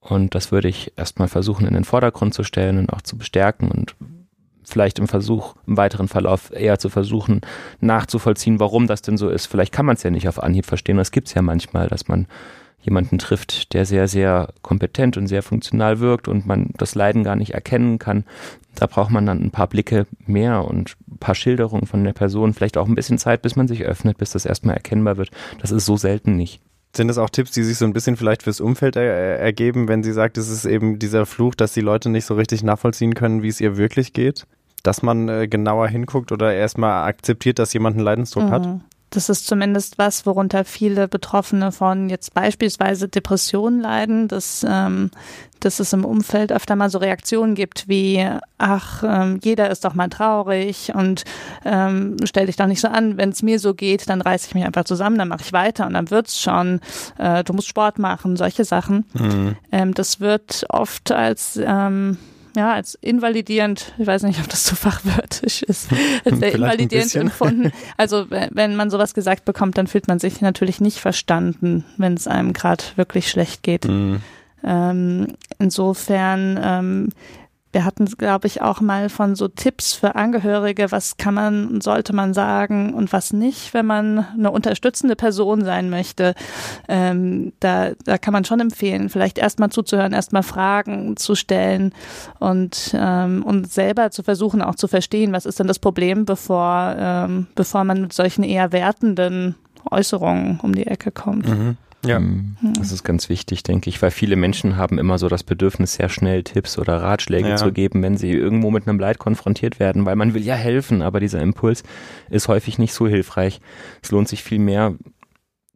[0.00, 3.70] Und das würde ich erstmal versuchen in den Vordergrund zu stellen und auch zu bestärken
[3.70, 3.94] und
[4.70, 7.40] vielleicht im Versuch, im weiteren Verlauf eher zu versuchen,
[7.80, 9.46] nachzuvollziehen, warum das denn so ist.
[9.46, 10.96] Vielleicht kann man es ja nicht auf Anhieb verstehen.
[10.96, 12.26] Das gibt es ja manchmal, dass man
[12.82, 17.36] jemanden trifft, der sehr, sehr kompetent und sehr funktional wirkt und man das Leiden gar
[17.36, 18.24] nicht erkennen kann.
[18.74, 22.54] Da braucht man dann ein paar Blicke mehr und ein paar Schilderungen von der Person,
[22.54, 25.30] vielleicht auch ein bisschen Zeit, bis man sich öffnet, bis das erstmal erkennbar wird.
[25.60, 26.60] Das ist so selten nicht.
[26.96, 30.02] Sind das auch Tipps, die sich so ein bisschen vielleicht fürs Umfeld er ergeben, wenn
[30.02, 33.42] sie sagt, es ist eben dieser Fluch, dass die Leute nicht so richtig nachvollziehen können,
[33.42, 34.46] wie es ihr wirklich geht?
[34.82, 38.50] Dass man äh, genauer hinguckt oder erstmal akzeptiert, dass jemand einen Leidensdruck mhm.
[38.50, 38.80] hat?
[39.10, 45.10] das ist zumindest was, worunter viele Betroffene von jetzt beispielsweise Depressionen leiden, dass, ähm,
[45.58, 48.24] dass es im Umfeld öfter mal so Reaktionen gibt wie,
[48.58, 51.24] ach, ähm, jeder ist doch mal traurig und
[51.64, 54.54] ähm, stell dich doch nicht so an, wenn es mir so geht, dann reiße ich
[54.54, 56.80] mich einfach zusammen, dann mache ich weiter und dann wird's schon,
[57.18, 59.06] äh, du musst Sport machen, solche Sachen.
[59.14, 59.56] Mhm.
[59.72, 62.16] Ähm, das wird oft als ähm,
[62.56, 65.88] ja, als invalidierend, ich weiß nicht, ob das so fachwörtlich ist,
[66.24, 67.72] als sehr invalidierend empfunden.
[67.96, 72.26] Also wenn man sowas gesagt bekommt, dann fühlt man sich natürlich nicht verstanden, wenn es
[72.26, 73.86] einem gerade wirklich schlecht geht.
[73.86, 74.20] Mhm.
[74.62, 77.08] Ähm, insofern ähm,
[77.72, 81.82] wir hatten, glaube ich, auch mal von so Tipps für Angehörige, was kann man und
[81.82, 86.34] sollte man sagen und was nicht, wenn man eine unterstützende Person sein möchte.
[86.88, 91.92] Ähm, da, da kann man schon empfehlen, vielleicht erstmal zuzuhören, erstmal Fragen zu stellen
[92.40, 96.96] und, ähm, und selber zu versuchen, auch zu verstehen, was ist denn das Problem, bevor,
[96.98, 99.54] ähm, bevor man mit solchen eher wertenden
[99.88, 101.48] Äußerungen um die Ecke kommt.
[101.48, 101.76] Mhm.
[102.04, 102.16] Ja.
[102.16, 105.94] Ähm, das ist ganz wichtig, denke ich, weil viele Menschen haben immer so das Bedürfnis,
[105.94, 107.56] sehr schnell Tipps oder Ratschläge ja.
[107.56, 111.02] zu geben, wenn sie irgendwo mit einem Leid konfrontiert werden, weil man will ja helfen,
[111.02, 111.82] aber dieser Impuls
[112.30, 113.60] ist häufig nicht so hilfreich.
[114.02, 114.94] Es lohnt sich viel mehr,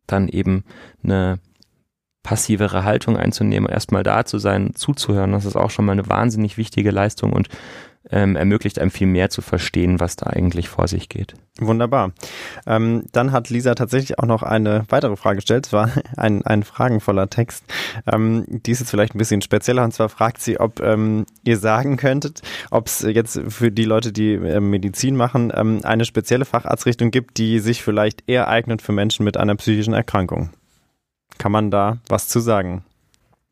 [0.07, 0.65] dann eben
[1.03, 1.41] eine
[2.23, 5.33] passivere Haltung einzunehmen, erstmal da zu sein, zuzuhören.
[5.33, 7.49] Das ist auch schon mal eine wahnsinnig wichtige Leistung und
[8.11, 11.35] ähm, ermöglicht einem viel mehr zu verstehen, was da eigentlich vor sich geht.
[11.59, 12.13] Wunderbar.
[12.67, 15.67] Ähm, dann hat Lisa tatsächlich auch noch eine weitere Frage gestellt.
[15.67, 17.65] Es war ein, ein fragenvoller Text.
[18.11, 19.85] Ähm, die ist jetzt vielleicht ein bisschen spezieller.
[19.85, 24.13] Und zwar fragt sie, ob ähm, ihr sagen könntet, ob es jetzt für die Leute,
[24.13, 28.93] die äh, Medizin machen, ähm, eine spezielle Facharztrichtung gibt, die sich vielleicht eher eignet für
[28.93, 30.51] Menschen mit einer psychischen Erkrankung.
[31.39, 32.85] Kann man da was zu sagen?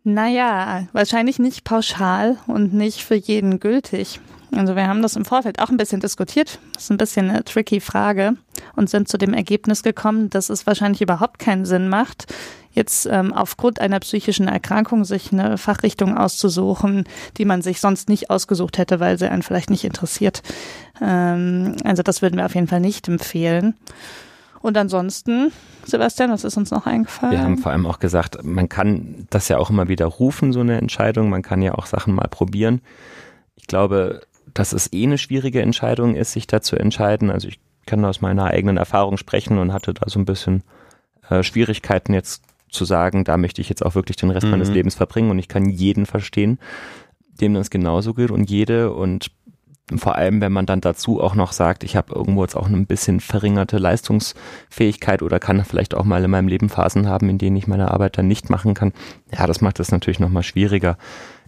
[0.05, 4.21] Naja, wahrscheinlich nicht pauschal und nicht für jeden gültig.
[4.55, 6.59] Also wir haben das im Vorfeld auch ein bisschen diskutiert.
[6.75, 8.35] Das ist ein bisschen eine tricky Frage
[8.77, 12.33] und sind zu dem Ergebnis gekommen, dass es wahrscheinlich überhaupt keinen Sinn macht,
[12.73, 17.05] jetzt ähm, aufgrund einer psychischen Erkrankung sich eine Fachrichtung auszusuchen,
[17.37, 20.43] die man sich sonst nicht ausgesucht hätte, weil sie einen vielleicht nicht interessiert.
[21.01, 23.75] Ähm, also das würden wir auf jeden Fall nicht empfehlen.
[24.61, 25.51] Und ansonsten,
[25.85, 27.33] Sebastian, was ist uns noch eingefallen?
[27.33, 30.61] Wir haben vor allem auch gesagt, man kann das ja auch immer wieder rufen, so
[30.61, 31.31] eine Entscheidung.
[31.31, 32.81] Man kann ja auch Sachen mal probieren.
[33.57, 34.23] Ich glaube,
[34.55, 37.31] dass es eh eine schwierige Entscheidung ist, sich da zu entscheiden.
[37.31, 40.63] Also ich kann aus meiner eigenen Erfahrung sprechen und hatte da so ein bisschen
[41.29, 44.53] äh, Schwierigkeiten jetzt zu sagen, da möchte ich jetzt auch wirklich den Rest mhm.
[44.53, 46.59] meines Lebens verbringen und ich kann jeden verstehen,
[47.41, 49.31] dem das genauso geht und jede und
[49.97, 52.87] vor allem, wenn man dann dazu auch noch sagt, ich habe irgendwo jetzt auch ein
[52.87, 57.57] bisschen verringerte Leistungsfähigkeit oder kann vielleicht auch mal in meinem Leben Phasen haben, in denen
[57.57, 58.93] ich meine Arbeit dann nicht machen kann.
[59.37, 60.97] Ja, das macht es natürlich nochmal schwieriger.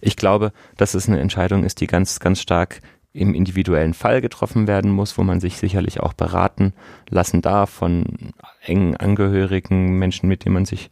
[0.01, 2.81] Ich glaube, dass es eine Entscheidung ist, die ganz, ganz stark
[3.15, 6.73] im individuellen Fall getroffen werden muss, wo man sich sicherlich auch beraten
[7.09, 10.89] lassen darf von engen Angehörigen, Menschen, mit denen man sich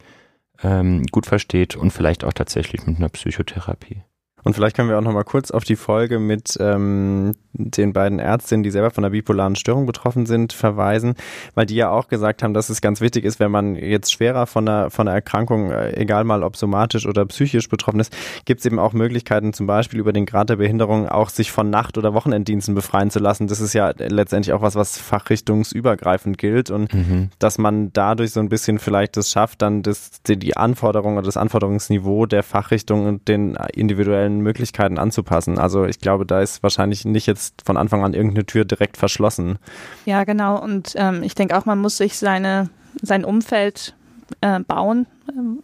[0.62, 4.02] ähm, gut versteht und vielleicht auch tatsächlich mit einer Psychotherapie.
[4.44, 8.18] Und vielleicht können wir auch noch mal kurz auf die Folge mit ähm, den beiden
[8.18, 11.14] Ärztinnen, die selber von einer bipolaren Störung betroffen sind, verweisen,
[11.54, 14.46] weil die ja auch gesagt haben, dass es ganz wichtig ist, wenn man jetzt schwerer
[14.46, 18.60] von einer, von einer Erkrankung, äh, egal mal ob somatisch oder psychisch betroffen ist, gibt
[18.60, 21.96] es eben auch Möglichkeiten, zum Beispiel über den Grad der Behinderung auch sich von Nacht-
[21.96, 23.46] oder Wochenenddiensten befreien zu lassen.
[23.46, 27.30] Das ist ja letztendlich auch was, was fachrichtungsübergreifend gilt und mhm.
[27.38, 31.38] dass man dadurch so ein bisschen vielleicht das schafft, dann das, die Anforderungen oder das
[31.38, 35.58] Anforderungsniveau der Fachrichtung und den individuellen seinen Möglichkeiten anzupassen.
[35.58, 39.58] Also ich glaube, da ist wahrscheinlich nicht jetzt von Anfang an irgendeine Tür direkt verschlossen.
[40.04, 40.60] Ja, genau.
[40.60, 42.68] Und ähm, ich denke auch, man muss sich seine,
[43.00, 43.94] sein Umfeld
[44.40, 45.06] äh, bauen,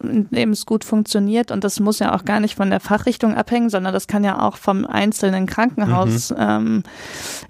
[0.03, 1.51] in dem es gut funktioniert.
[1.51, 4.41] Und das muss ja auch gar nicht von der Fachrichtung abhängen, sondern das kann ja
[4.41, 6.37] auch vom einzelnen Krankenhaus mhm.
[6.39, 6.83] ähm,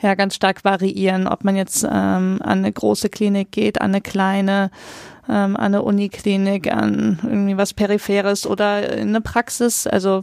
[0.01, 4.01] ja ganz stark variieren, ob man jetzt ähm, an eine große Klinik geht, an eine
[4.01, 4.71] kleine
[5.29, 9.88] ähm, an eine Uniklinik, an irgendwie was Peripheres oder in eine Praxis.
[9.88, 10.21] Also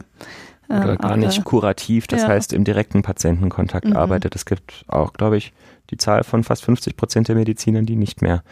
[0.69, 2.27] oder gar nicht kurativ, das ja.
[2.27, 3.95] heißt im direkten Patientenkontakt mhm.
[3.95, 4.35] arbeitet.
[4.35, 5.53] Es gibt auch, glaube ich,
[5.89, 8.43] die Zahl von fast 50 Prozent der Mediziner, die nicht mehr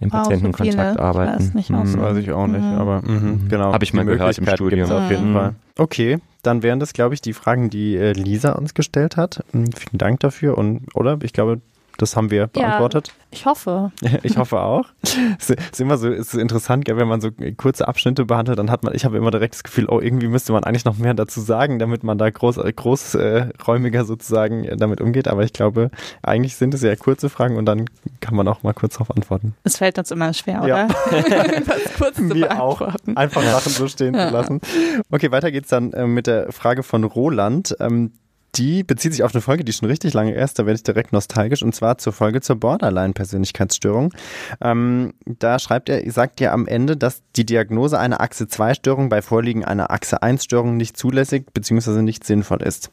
[0.00, 1.44] im Patientenkontakt so arbeiten.
[1.44, 2.00] Weiß nicht mhm.
[2.00, 2.78] Weiß ich auch nicht, mhm.
[2.78, 3.48] aber mh, mhm.
[3.48, 3.72] genau.
[3.72, 4.90] Habe ich mal gehört im Studium.
[4.90, 5.34] Auf jeden mhm.
[5.34, 5.54] Fall.
[5.76, 9.44] Okay, dann wären das, glaube ich, die Fragen, die äh, Lisa uns gestellt hat.
[9.52, 11.60] Hm, vielen Dank dafür und oder ich glaube,
[12.00, 13.08] das haben wir beantwortet.
[13.08, 13.92] Ja, ich hoffe.
[14.22, 14.86] ich hoffe auch.
[15.38, 18.82] Es ist immer so, es ist interessant, wenn man so kurze Abschnitte behandelt, dann hat
[18.82, 21.40] man, ich habe immer direkt das Gefühl, oh, irgendwie müsste man eigentlich noch mehr dazu
[21.40, 25.28] sagen, damit man da groß, großräumiger sozusagen damit umgeht.
[25.28, 25.90] Aber ich glaube,
[26.22, 27.86] eigentlich sind es ja kurze Fragen und dann
[28.20, 29.54] kann man auch mal kurz darauf antworten.
[29.64, 30.68] Es fällt uns immer schwer, oder?
[30.68, 30.88] Ja.
[31.98, 32.80] kurz zu Mir auch.
[33.14, 34.28] Einfach Sachen so stehen ja.
[34.28, 34.60] zu lassen.
[35.10, 37.76] Okay, weiter geht's dann äh, mit der Frage von Roland.
[37.80, 38.12] Ähm,
[38.54, 41.12] die bezieht sich auf eine Folge, die schon richtig lange ist, da werde ich direkt
[41.12, 44.12] nostalgisch, und zwar zur Folge zur Borderline-Persönlichkeitsstörung.
[44.60, 49.22] Ähm, da schreibt er, sagt ja am Ende, dass die Diagnose einer Achse 2-Störung bei
[49.22, 52.02] Vorliegen einer Achse 1-Störung nicht zulässig bzw.
[52.02, 52.90] nicht sinnvoll ist.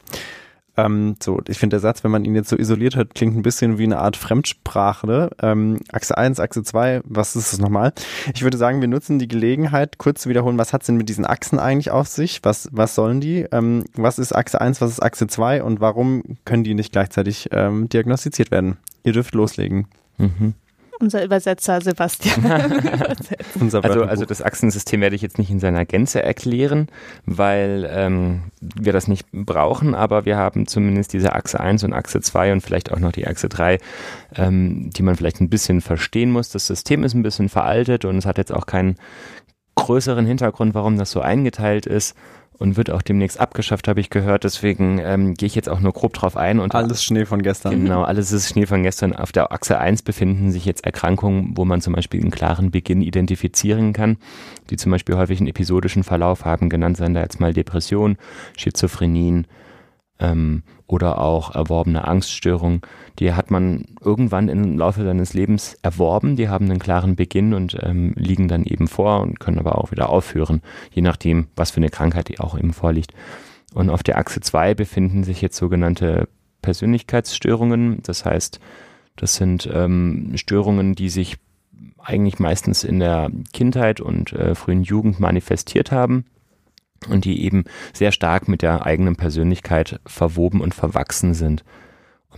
[0.77, 3.41] Ähm, so, ich finde der Satz, wenn man ihn jetzt so isoliert hört, klingt ein
[3.41, 5.31] bisschen wie eine Art Fremdsprache.
[5.41, 7.93] Ähm, Achse 1, Achse 2, was ist das nochmal?
[8.33, 11.09] Ich würde sagen, wir nutzen die Gelegenheit, kurz zu wiederholen, was hat es denn mit
[11.09, 12.39] diesen Achsen eigentlich auf sich?
[12.43, 13.45] Was, was sollen die?
[13.51, 17.49] Ähm, was ist Achse 1, was ist Achse 2 und warum können die nicht gleichzeitig
[17.51, 18.77] ähm, diagnostiziert werden?
[19.03, 19.87] Ihr dürft loslegen.
[20.17, 20.53] Mhm
[20.99, 22.43] unser Übersetzer Sebastian.
[23.59, 26.87] unser also, also das Achsensystem werde ich jetzt nicht in seiner Gänze erklären,
[27.25, 32.21] weil ähm, wir das nicht brauchen, aber wir haben zumindest diese Achse 1 und Achse
[32.21, 33.77] 2 und vielleicht auch noch die Achse 3,
[34.35, 36.49] ähm, die man vielleicht ein bisschen verstehen muss.
[36.49, 38.95] Das System ist ein bisschen veraltet und es hat jetzt auch keinen
[39.77, 42.15] größeren Hintergrund, warum das so eingeteilt ist
[42.59, 44.43] und wird auch demnächst abgeschafft, habe ich gehört.
[44.43, 46.59] Deswegen ähm, gehe ich jetzt auch nur grob drauf ein.
[46.59, 47.83] Und alles Schnee von gestern.
[47.83, 49.13] Genau, alles ist Schnee von gestern.
[49.13, 53.01] Auf der Achse 1 befinden sich jetzt Erkrankungen, wo man zum Beispiel einen klaren Beginn
[53.01, 54.17] identifizieren kann,
[54.69, 56.69] die zum Beispiel häufig einen episodischen Verlauf haben.
[56.69, 58.17] Genannt seien da jetzt mal Depression,
[58.57, 59.45] Schizophrenien,
[60.19, 62.81] ähm, oder auch erworbene Angststörungen.
[63.19, 66.35] Die hat man irgendwann im Laufe seines Lebens erworben.
[66.35, 69.91] Die haben einen klaren Beginn und ähm, liegen dann eben vor und können aber auch
[69.91, 73.13] wieder aufhören, je nachdem, was für eine Krankheit die auch eben vorliegt.
[73.73, 76.29] Und auf der Achse 2 befinden sich jetzt sogenannte
[76.61, 78.01] Persönlichkeitsstörungen.
[78.03, 78.59] Das heißt,
[79.17, 81.37] das sind ähm, Störungen, die sich
[81.97, 86.25] eigentlich meistens in der Kindheit und äh, frühen Jugend manifestiert haben
[87.09, 91.63] und die eben sehr stark mit der eigenen Persönlichkeit verwoben und verwachsen sind.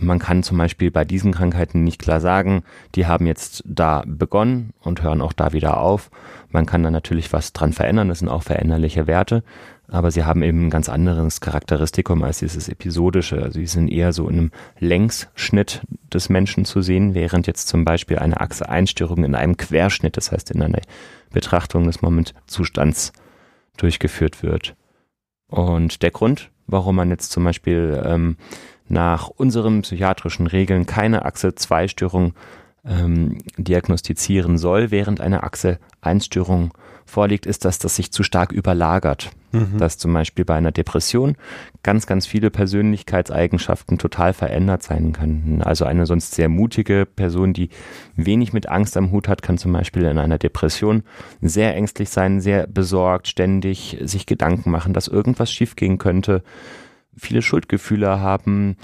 [0.00, 2.62] Und man kann zum Beispiel bei diesen Krankheiten nicht klar sagen,
[2.94, 6.10] die haben jetzt da begonnen und hören auch da wieder auf.
[6.50, 9.42] Man kann da natürlich was dran verändern, das sind auch veränderliche Werte,
[9.88, 13.42] aber sie haben eben ein ganz anderes Charakteristikum als dieses episodische.
[13.42, 17.84] Also sie sind eher so in einem Längsschnitt des Menschen zu sehen, während jetzt zum
[17.84, 20.80] Beispiel eine Achse-Einstörung in einem Querschnitt, das heißt in einer
[21.32, 23.12] Betrachtung des Momentzustands
[23.76, 24.76] durchgeführt wird.
[25.48, 28.36] Und der Grund, warum man jetzt zum Beispiel ähm,
[28.88, 32.34] nach unseren psychiatrischen Regeln keine Achse-2-Störung
[32.84, 36.72] ähm, diagnostizieren soll, während eine Achse-1-Störung
[37.04, 39.30] vorliegt, ist, dass das sich zu stark überlagert.
[39.52, 39.78] Mhm.
[39.78, 41.36] Dass zum Beispiel bei einer Depression
[41.82, 45.60] ganz, ganz viele Persönlichkeitseigenschaften total verändert sein könnten.
[45.60, 47.70] Also eine sonst sehr mutige Person, die
[48.14, 51.02] wenig mit Angst am Hut hat, kann zum Beispiel in einer Depression
[51.40, 56.44] sehr ängstlich sein, sehr besorgt, ständig sich Gedanken machen, dass irgendwas schiefgehen könnte,
[57.16, 58.76] viele Schuldgefühle haben,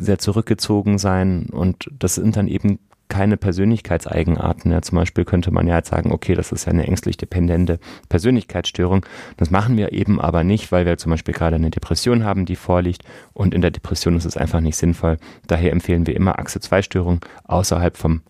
[0.00, 4.70] sehr zurückgezogen sein und das sind dann eben keine Persönlichkeitseigenarten.
[4.70, 7.78] Ja, zum Beispiel könnte man ja jetzt sagen, okay, das ist ja eine ängstlich dependente
[8.08, 9.04] Persönlichkeitsstörung.
[9.36, 12.56] Das machen wir eben aber nicht, weil wir zum Beispiel gerade eine Depression haben, die
[12.56, 15.18] vorliegt und in der Depression ist es einfach nicht sinnvoll.
[15.46, 18.22] Daher empfehlen wir immer Achse 2 Störung außerhalb vom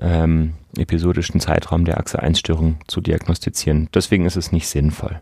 [0.00, 3.88] ähm, episodischen Zeitraum der Achse 1 Störung zu diagnostizieren.
[3.94, 5.20] Deswegen ist es nicht sinnvoll.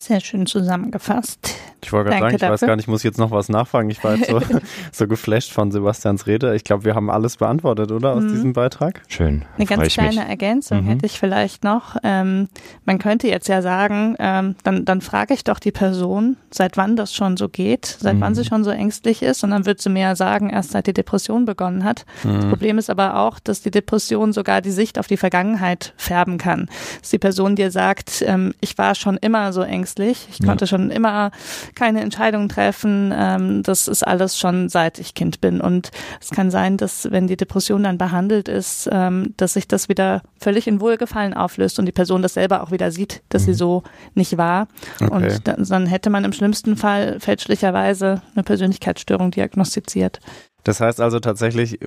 [0.00, 1.56] Sehr schön zusammengefasst.
[1.82, 2.52] Ich wollte gerade sagen, ich dafür.
[2.52, 3.90] weiß gar nicht, muss ich jetzt noch was nachfragen.
[3.90, 4.40] Ich war jetzt so,
[4.92, 6.54] so geflasht von Sebastians Rede.
[6.54, 8.28] Ich glaube, wir haben alles beantwortet, oder, aus mhm.
[8.28, 9.02] diesem Beitrag?
[9.08, 9.44] Schön.
[9.56, 10.28] Eine ganz kleine mich.
[10.28, 10.88] Ergänzung mhm.
[10.88, 11.96] hätte ich vielleicht noch.
[12.04, 12.48] Ähm,
[12.84, 16.94] man könnte jetzt ja sagen, ähm, dann, dann frage ich doch die Person, seit wann
[16.94, 18.20] das schon so geht, seit mhm.
[18.20, 19.42] wann sie schon so ängstlich ist.
[19.42, 22.06] Und dann wird sie mir ja sagen, erst seit die Depression begonnen hat.
[22.22, 22.50] Das mhm.
[22.50, 26.68] Problem ist aber auch, dass die Depression sogar die Sicht auf die Vergangenheit färben kann.
[27.00, 30.28] Dass die Person dir sagt, ähm, ich war schon immer so ängstlich ängstlich.
[30.30, 30.66] Ich konnte ja.
[30.66, 31.30] schon immer
[31.74, 33.12] keine Entscheidungen treffen.
[33.14, 35.60] Ähm, das ist alles schon seit ich Kind bin.
[35.60, 39.88] Und es kann sein, dass wenn die Depression dann behandelt ist, ähm, dass sich das
[39.88, 43.46] wieder völlig in Wohlgefallen auflöst und die Person das selber auch wieder sieht, dass mhm.
[43.46, 43.82] sie so
[44.14, 44.68] nicht war.
[45.00, 45.14] Okay.
[45.14, 50.20] Und dann, dann hätte man im schlimmsten Fall fälschlicherweise eine Persönlichkeitsstörung diagnostiziert.
[50.68, 51.80] Das heißt also tatsächlich,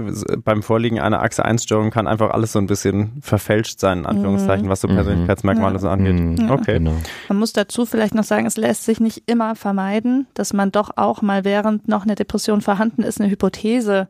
[0.44, 4.82] beim Vorliegen einer Achse-1-Störung kann einfach alles so ein bisschen verfälscht sein, in Anführungszeichen, was
[4.82, 4.96] so mhm.
[4.96, 6.15] Persönlichkeitsmerkmale so angeht.
[6.15, 6.50] Mhm.
[6.50, 6.80] Okay.
[6.80, 6.96] Genau.
[7.30, 10.89] Man muss dazu vielleicht noch sagen, es lässt sich nicht immer vermeiden, dass man doch
[10.96, 14.08] auch mal während noch eine Depression vorhanden ist, eine Hypothese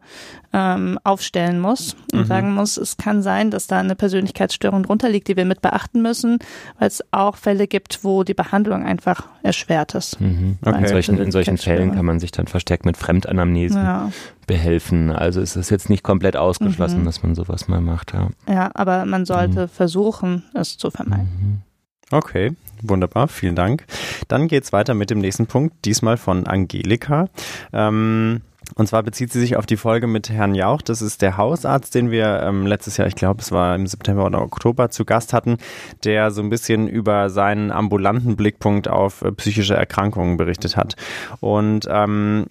[0.53, 2.25] ähm, aufstellen muss und mhm.
[2.27, 6.01] sagen muss, es kann sein, dass da eine Persönlichkeitsstörung drunter liegt, die wir mit beachten
[6.01, 6.39] müssen,
[6.79, 10.21] weil es auch Fälle gibt, wo die Behandlung einfach erschwert ist.
[10.21, 10.59] Mhm.
[10.63, 10.79] Okay.
[10.79, 14.09] In solchen, in solchen Fällen kann man sich dann verstärkt mit Fremdanamnesen ja
[14.47, 15.11] behelfen.
[15.11, 17.05] Also ist es jetzt nicht komplett ausgeschlossen, mhm.
[17.05, 18.13] dass man sowas mal macht.
[18.13, 19.69] Ja, ja aber man sollte mhm.
[19.69, 21.29] versuchen, es zu vermeiden.
[21.39, 21.61] Mhm.
[22.11, 22.51] Okay,
[22.81, 23.85] wunderbar, vielen Dank.
[24.27, 27.29] Dann geht es weiter mit dem nächsten Punkt, diesmal von Angelika.
[27.71, 28.41] Ähm,
[28.75, 30.81] und zwar bezieht sie sich auf die Folge mit Herrn Jauch.
[30.81, 34.25] Das ist der Hausarzt, den wir ähm, letztes Jahr, ich glaube, es war im September
[34.25, 35.57] oder Oktober, zu Gast hatten,
[36.03, 40.95] der so ein bisschen über seinen ambulanten Blickpunkt auf äh, psychische Erkrankungen berichtet hat.
[41.39, 42.47] Und ähm,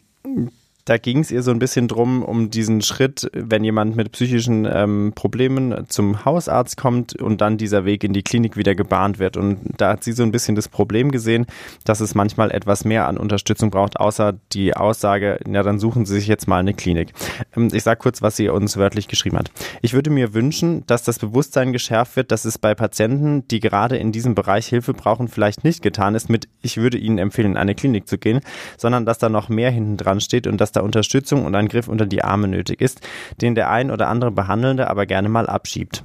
[0.84, 4.66] da ging es ihr so ein bisschen drum, um diesen Schritt, wenn jemand mit psychischen
[4.70, 9.36] ähm, Problemen zum Hausarzt kommt und dann dieser Weg in die Klinik wieder gebahnt wird.
[9.36, 11.46] Und da hat sie so ein bisschen das Problem gesehen,
[11.84, 16.14] dass es manchmal etwas mehr an Unterstützung braucht, außer die Aussage, ja, dann suchen Sie
[16.14, 17.12] sich jetzt mal eine Klinik.
[17.56, 19.50] Ähm, ich sage kurz, was sie uns wörtlich geschrieben hat.
[19.82, 23.96] Ich würde mir wünschen, dass das Bewusstsein geschärft wird, dass es bei Patienten, die gerade
[23.96, 27.56] in diesem Bereich Hilfe brauchen, vielleicht nicht getan ist mit, ich würde Ihnen empfehlen, in
[27.56, 28.40] eine Klinik zu gehen,
[28.76, 31.88] sondern dass da noch mehr hinten dran steht und dass da Unterstützung und ein Griff
[31.88, 33.00] unter die Arme nötig ist,
[33.40, 36.02] den der ein oder andere Behandelnde aber gerne mal abschiebt.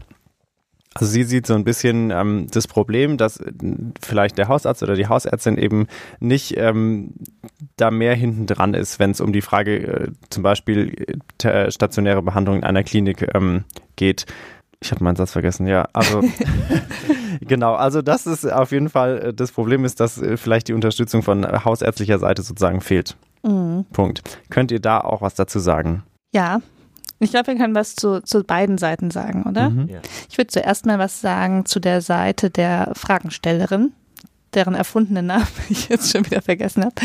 [0.97, 3.51] Also sie sieht so ein bisschen ähm, das Problem, dass äh,
[4.01, 5.88] vielleicht der Hausarzt oder die Hausärztin eben
[6.21, 7.13] nicht ähm,
[7.75, 12.21] da mehr hinten dran ist, wenn es um die Frage äh, zum Beispiel äh, stationäre
[12.21, 13.65] Behandlung in einer Klinik ähm,
[13.97, 14.25] geht.
[14.80, 15.89] Ich habe meinen Satz vergessen, ja.
[15.91, 16.23] Also
[17.41, 20.73] genau, also das ist auf jeden Fall äh, das Problem ist, dass äh, vielleicht die
[20.73, 23.17] Unterstützung von hausärztlicher Seite sozusagen fehlt.
[23.45, 23.86] Mhm.
[23.93, 24.21] Punkt.
[24.49, 26.03] Könnt ihr da auch was dazu sagen?
[26.34, 26.62] Ja.
[27.19, 29.69] Ich glaube, wir können was zu, zu beiden Seiten sagen, oder?
[29.69, 29.88] Mhm.
[29.88, 29.99] Ja.
[30.29, 33.93] Ich würde zuerst mal was sagen zu der Seite der Fragenstellerin,
[34.53, 36.95] deren erfundenen Namen ich jetzt schon wieder vergessen habe.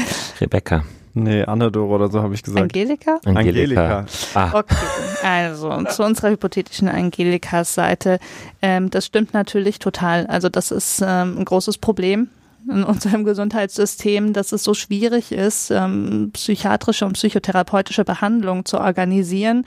[0.41, 0.85] Rebecca.
[1.13, 2.63] Nee, Anador oder so habe ich gesagt.
[2.63, 3.19] Angelika?
[3.25, 3.99] Angelika.
[3.99, 4.07] Angelika.
[4.35, 4.51] Ah.
[4.53, 4.77] Okay,
[5.25, 8.21] also zu unserer hypothetischen Angelikas Seite.
[8.63, 10.27] Ähm, das stimmt natürlich total.
[10.29, 12.29] Also das ist ähm, ein großes Problem
[12.69, 19.65] in unserem Gesundheitssystem, dass es so schwierig ist, ähm, psychiatrische und psychotherapeutische Behandlung zu organisieren,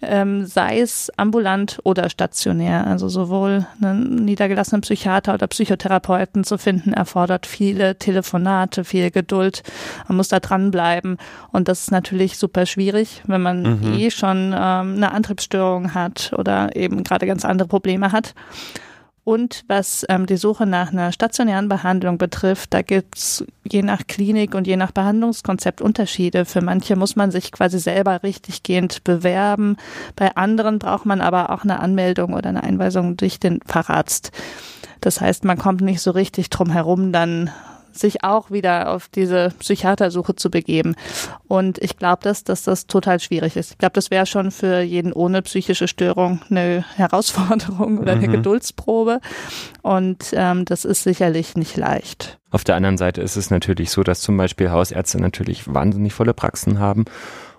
[0.00, 2.86] ähm, sei es ambulant oder stationär.
[2.86, 9.62] Also sowohl einen niedergelassenen Psychiater oder Psychotherapeuten zu finden, erfordert viele Telefonate, viel Geduld.
[10.06, 11.18] Man muss da dranbleiben.
[11.52, 13.94] Und das ist natürlich super schwierig, wenn man mhm.
[13.94, 18.34] eh schon ähm, eine Antriebsstörung hat oder eben gerade ganz andere Probleme hat.
[19.28, 24.54] Und was ähm, die Suche nach einer stationären Behandlung betrifft, da gibt's je nach Klinik
[24.54, 26.46] und je nach Behandlungskonzept Unterschiede.
[26.46, 29.76] Für manche muss man sich quasi selber richtiggehend bewerben.
[30.16, 34.32] Bei anderen braucht man aber auch eine Anmeldung oder eine Einweisung durch den Facharzt.
[35.02, 37.50] Das heißt, man kommt nicht so richtig drum herum, dann
[37.98, 40.94] sich auch wieder auf diese Psychiatersuche zu begeben.
[41.46, 43.72] Und ich glaube, dass, dass das total schwierig ist.
[43.72, 48.32] Ich glaube, das wäre schon für jeden ohne psychische Störung eine Herausforderung oder eine mhm.
[48.32, 49.20] Geduldsprobe.
[49.82, 52.38] Und ähm, das ist sicherlich nicht leicht.
[52.50, 56.32] Auf der anderen Seite ist es natürlich so, dass zum Beispiel Hausärzte natürlich wahnsinnig volle
[56.32, 57.04] Praxen haben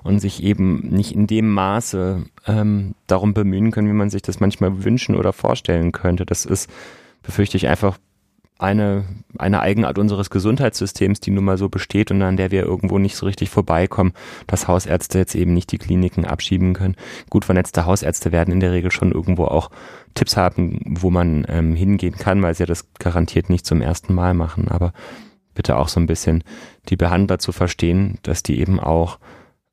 [0.04, 4.40] und sich eben nicht in dem Maße ähm, darum bemühen können, wie man sich das
[4.40, 6.26] manchmal wünschen oder vorstellen könnte.
[6.26, 6.70] Das ist,
[7.22, 7.98] befürchte ich, einfach
[8.60, 9.06] eine,
[9.38, 13.16] eine Eigenart unseres Gesundheitssystems, die nun mal so besteht und an der wir irgendwo nicht
[13.16, 14.14] so richtig vorbeikommen,
[14.48, 16.96] dass Hausärzte jetzt eben nicht die Kliniken abschieben können.
[17.30, 19.72] Gut vernetzte Hausärzte werden in der Regel schon irgendwo auch
[20.14, 24.14] Tipps haben, wo man ähm, hingehen kann, weil sie ja das garantiert nicht zum ersten
[24.14, 24.68] Mal machen.
[24.68, 24.92] Aber
[25.56, 26.44] bitte auch so ein bisschen
[26.90, 29.20] die Behandler zu verstehen, dass die eben auch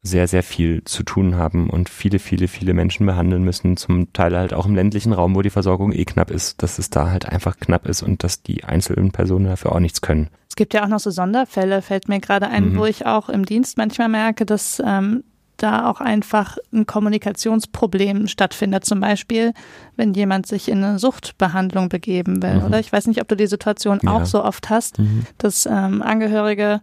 [0.06, 4.36] sehr, sehr viel zu tun haben und viele, viele, viele Menschen behandeln müssen, zum Teil
[4.36, 7.26] halt auch im ländlichen Raum, wo die Versorgung eh knapp ist, dass es da halt
[7.26, 10.28] einfach knapp ist und dass die einzelnen Personen dafür auch nichts können.
[10.48, 12.78] Es gibt ja auch noch so Sonderfälle, fällt mir gerade ein, mhm.
[12.78, 15.22] wo ich auch im Dienst manchmal merke, dass ähm,
[15.56, 18.84] da auch einfach ein Kommunikationsproblem stattfindet.
[18.84, 19.52] Zum Beispiel,
[19.96, 22.64] wenn jemand sich in eine Suchtbehandlung begeben will, mhm.
[22.64, 22.80] oder?
[22.80, 24.10] Ich weiß nicht, ob du die Situation ja.
[24.10, 25.26] auch so oft hast, mhm.
[25.38, 26.80] dass ähm, Angehörige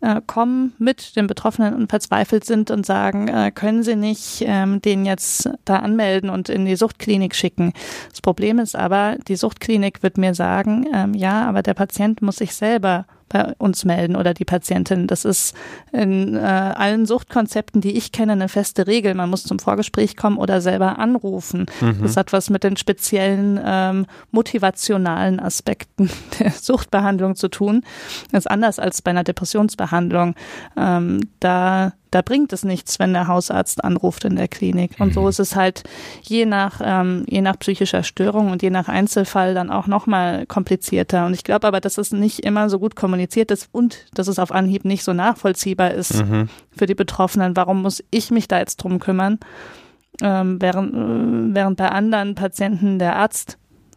[0.00, 4.80] äh, kommen mit den Betroffenen und verzweifelt sind und sagen, äh, können Sie nicht ähm,
[4.80, 7.72] den jetzt da anmelden und in die Suchtklinik schicken.
[8.10, 12.36] Das Problem ist aber, die Suchtklinik wird mir sagen, ähm, ja, aber der Patient muss
[12.36, 15.06] sich selber bei uns melden oder die Patientin.
[15.06, 15.54] Das ist
[15.92, 19.14] in äh, allen Suchtkonzepten, die ich kenne, eine feste Regel.
[19.14, 21.66] Man muss zum Vorgespräch kommen oder selber anrufen.
[21.80, 22.02] Mhm.
[22.02, 27.82] Das hat was mit den speziellen ähm, motivationalen Aspekten der Suchtbehandlung zu tun.
[28.32, 30.34] Das ist anders als bei einer Depressionsbehandlung.
[30.76, 34.92] Ähm, da da bringt es nichts, wenn der Hausarzt anruft in der Klinik.
[34.98, 35.28] Und so mhm.
[35.28, 35.84] ist es halt
[36.22, 41.26] je nach, ähm, je nach psychischer Störung und je nach Einzelfall dann auch nochmal komplizierter.
[41.26, 44.38] Und ich glaube aber, dass es nicht immer so gut kommuniziert ist und dass es
[44.38, 46.48] auf Anhieb nicht so nachvollziehbar ist mhm.
[46.76, 47.56] für die Betroffenen.
[47.56, 49.38] Warum muss ich mich da jetzt drum kümmern,
[50.20, 53.56] ähm, während, äh, während bei anderen Patienten der Arzt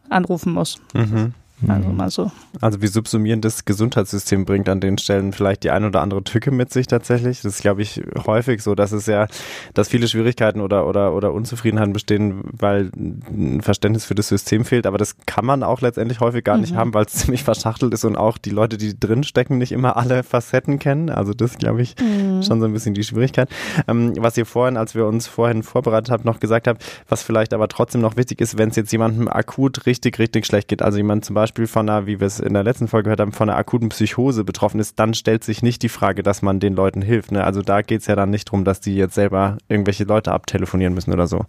[0.10, 0.80] anrufen muss?
[0.94, 1.34] Mhm.
[1.68, 1.98] Also mhm.
[1.98, 2.32] mal so.
[2.62, 6.52] Also wie subsumierend das Gesundheitssystem bringt an den Stellen vielleicht die ein oder andere Tücke
[6.52, 7.42] mit sich tatsächlich.
[7.42, 9.28] Das ist, glaube ich, häufig so, dass es ja,
[9.74, 14.86] dass viele Schwierigkeiten oder, oder, oder Unzufriedenheiten bestehen, weil ein Verständnis für das System fehlt.
[14.86, 16.78] Aber das kann man auch letztendlich häufig gar nicht mhm.
[16.78, 19.98] haben, weil es ziemlich verschachtelt ist und auch die Leute, die drin stecken, nicht immer
[19.98, 21.10] alle Facetten kennen.
[21.10, 22.44] Also das, glaube ich, mhm.
[22.44, 23.50] schon so ein bisschen die Schwierigkeit.
[23.88, 27.54] Ähm, was ihr vorhin, als wir uns vorhin vorbereitet habt, noch gesagt habt, was vielleicht
[27.54, 30.82] aber trotzdem noch wichtig ist, wenn es jetzt jemandem akut richtig, richtig schlecht geht.
[30.82, 33.20] Also jemand zum Beispiel Beispiel von einer, wie wir es in der letzten Folge gehört
[33.20, 36.60] haben, von einer akuten Psychose betroffen ist, dann stellt sich nicht die Frage, dass man
[36.60, 37.32] den Leuten hilft.
[37.32, 37.44] Ne?
[37.44, 40.96] Also da geht es ja dann nicht darum, dass die jetzt selber irgendwelche Leute abtelefonieren
[40.96, 41.46] müssen oder so.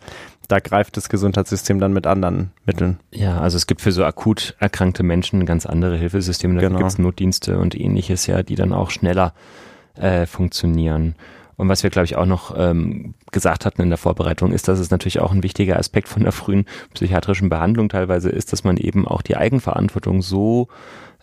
[0.48, 2.98] Da greift das Gesundheitssystem dann mit anderen Mitteln.
[3.12, 6.54] Ja, also es gibt für so akut erkrankte Menschen ganz andere Hilfesysteme.
[6.56, 6.78] Da genau.
[6.78, 9.32] gibt es Notdienste und ähnliches ja, die dann auch schneller
[9.94, 11.14] äh, funktionieren.
[11.56, 14.78] Und was wir, glaube ich, auch noch ähm, gesagt hatten in der Vorbereitung, ist, dass
[14.78, 18.76] es natürlich auch ein wichtiger Aspekt von der frühen psychiatrischen Behandlung teilweise ist, dass man
[18.76, 20.68] eben auch die Eigenverantwortung so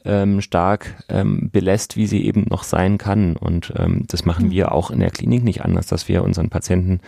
[0.04, 3.36] ähm, stark ähm, belässt, wie sie eben noch sein kann.
[3.36, 4.52] Und ähm, das machen mhm.
[4.52, 7.02] wir auch in der Klinik nicht anders, dass wir unseren Patienten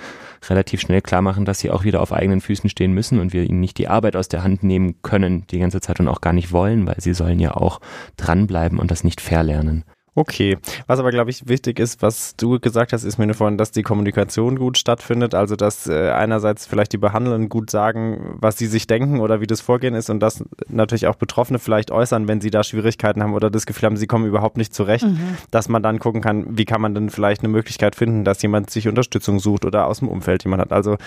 [0.48, 3.44] relativ schnell klar machen, dass sie auch wieder auf eigenen Füßen stehen müssen und wir
[3.44, 6.34] ihnen nicht die Arbeit aus der Hand nehmen können die ganze Zeit und auch gar
[6.34, 7.80] nicht wollen, weil sie sollen ja auch
[8.18, 9.84] dranbleiben und das nicht verlernen.
[10.16, 13.58] Okay, was aber glaube ich wichtig ist, was du gesagt hast, ist mir nur vorhin,
[13.58, 18.58] dass die Kommunikation gut stattfindet, also dass äh, einerseits vielleicht die Behandelnden gut sagen, was
[18.58, 22.28] sie sich denken oder wie das Vorgehen ist und dass natürlich auch Betroffene vielleicht äußern,
[22.28, 25.38] wenn sie da Schwierigkeiten haben oder das Gefühl haben, sie kommen überhaupt nicht zurecht, mhm.
[25.50, 28.70] dass man dann gucken kann, wie kann man denn vielleicht eine Möglichkeit finden, dass jemand
[28.70, 30.72] sich Unterstützung sucht oder aus dem Umfeld jemand hat.
[30.72, 30.98] Also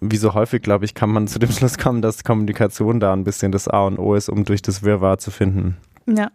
[0.00, 3.22] wie so häufig, glaube ich, kann man zu dem Schluss kommen, dass Kommunikation da ein
[3.22, 5.76] bisschen das A und O ist, um durch das Wirrwarr zu finden.
[6.06, 6.32] Ja.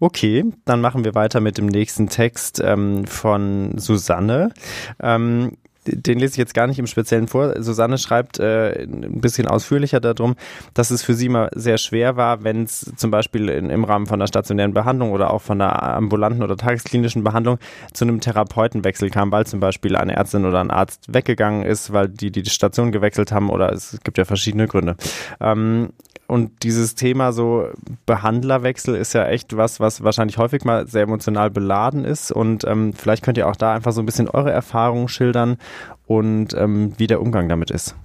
[0.00, 4.52] Okay, dann machen wir weiter mit dem nächsten Text ähm, von Susanne.
[5.00, 7.60] Ähm, den lese ich jetzt gar nicht im Speziellen vor.
[7.60, 10.36] Susanne schreibt äh, ein bisschen ausführlicher darum,
[10.74, 14.06] dass es für sie mal sehr schwer war, wenn es zum Beispiel in, im Rahmen
[14.06, 17.58] von einer stationären Behandlung oder auch von einer ambulanten oder tagesklinischen Behandlung
[17.92, 22.08] zu einem Therapeutenwechsel kam, weil zum Beispiel eine Ärztin oder ein Arzt weggegangen ist, weil
[22.08, 24.96] die die Station gewechselt haben oder es gibt ja verschiedene Gründe.
[25.40, 25.90] Ähm,
[26.32, 27.68] und dieses Thema so
[28.06, 32.32] Behandlerwechsel ist ja echt was, was wahrscheinlich häufig mal sehr emotional beladen ist.
[32.32, 35.58] Und ähm, vielleicht könnt ihr auch da einfach so ein bisschen eure Erfahrungen schildern
[36.06, 37.96] und ähm, wie der Umgang damit ist.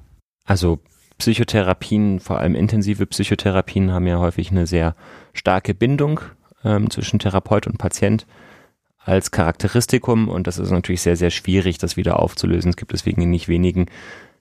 [0.44, 0.80] Also
[1.18, 4.94] Psychotherapien, vor allem intensive Psychotherapien, haben ja häufig eine sehr
[5.32, 6.20] starke Bindung
[6.66, 8.28] ähm, zwischen Therapeut und Patient
[8.98, 12.72] als Charakteristikum und das ist natürlich sehr, sehr schwierig, das wieder aufzulösen.
[12.72, 13.86] Es gibt deswegen in nicht wenigen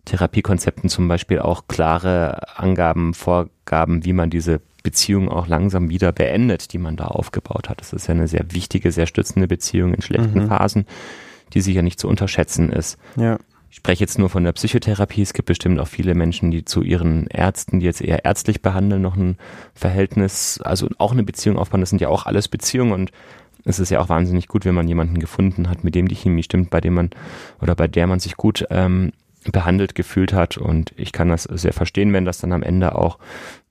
[0.07, 6.73] Therapiekonzepten zum Beispiel auch klare Angaben, Vorgaben, wie man diese Beziehung auch langsam wieder beendet,
[6.73, 7.81] die man da aufgebaut hat.
[7.81, 10.49] Das ist ja eine sehr wichtige, sehr stützende Beziehung in schlechten mhm.
[10.49, 10.87] Phasen,
[11.53, 12.99] die sicher nicht zu unterschätzen ist.
[13.17, 13.39] Ja.
[13.69, 15.23] Ich spreche jetzt nur von der Psychotherapie.
[15.23, 19.03] Es gibt bestimmt auch viele Menschen, die zu ihren Ärzten, die jetzt eher ärztlich behandeln,
[19.03, 19.37] noch ein
[19.75, 21.81] Verhältnis, also auch eine Beziehung aufbauen.
[21.81, 23.11] Das sind ja auch alles Beziehungen und
[23.65, 26.45] es ist ja auch wahnsinnig gut, wenn man jemanden gefunden hat, mit dem die Chemie
[26.45, 27.11] stimmt, bei dem man
[27.61, 29.11] oder bei der man sich gut ähm,
[29.53, 30.57] behandelt gefühlt hat.
[30.59, 33.19] Und ich kann das sehr verstehen, wenn das dann am Ende auch,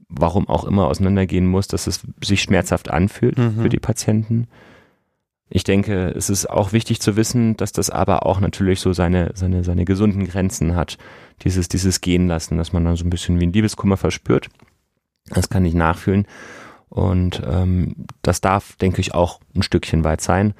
[0.08, 3.62] warum auch immer, auseinandergehen muss, dass es sich schmerzhaft anfühlt mhm.
[3.62, 4.48] für die Patienten.
[5.50, 9.32] Ich denke, es ist auch wichtig zu wissen, dass das aber auch natürlich so seine,
[9.36, 10.98] seine, seine gesunden Grenzen hat.
[11.44, 14.50] Dieses, dieses Gehen lassen, dass man dann so ein bisschen wie ein Liebeskummer verspürt.
[15.30, 16.26] Das kann ich nachfühlen.
[16.90, 20.54] Und ähm, das darf, denke ich, auch ein Stückchen weit sein.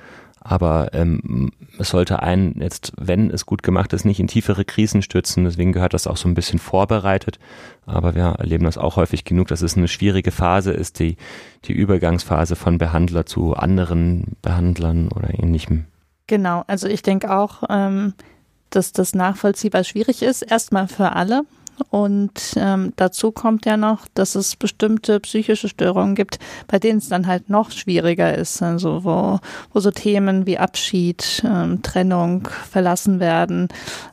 [0.48, 5.02] Aber ähm, es sollte einen jetzt, wenn es gut gemacht ist, nicht in tiefere Krisen
[5.02, 5.44] stürzen.
[5.44, 7.40] Deswegen gehört das auch so ein bisschen vorbereitet.
[7.88, 11.18] Aber wir erleben das auch häufig genug, dass es eine schwierige Phase ist, die,
[11.64, 15.86] die Übergangsphase von Behandler zu anderen Behandlern oder ähnlichem.
[16.28, 18.14] Genau, also ich denke auch, ähm,
[18.70, 21.42] dass das nachvollziehbar schwierig ist, erstmal für alle.
[21.90, 27.10] Und ähm, dazu kommt ja noch, dass es bestimmte psychische Störungen gibt, bei denen es
[27.10, 28.62] dann halt noch schwieriger ist.
[28.62, 29.40] Also wo,
[29.74, 33.68] wo so Themen wie Abschied, ähm, Trennung, verlassen werden,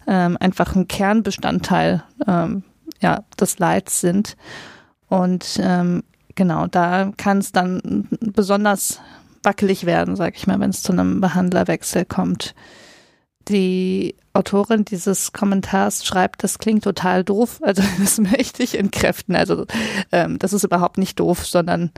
[0.06, 2.64] ähm, einfach ein Kernbestandteil ähm,
[3.00, 4.36] ja, des Leids sind.
[5.08, 6.02] Und ähm,
[6.34, 9.00] genau, da kann es dann besonders
[9.42, 12.54] wackelig werden, sag ich mal, wenn es zu einem Behandlerwechsel kommt.
[13.48, 17.60] Die Autorin dieses Kommentars schreibt, das klingt total doof.
[17.62, 19.36] Also das möchte ich entkräften.
[19.36, 19.66] Also
[20.10, 21.90] ähm, das ist überhaupt nicht doof, sondern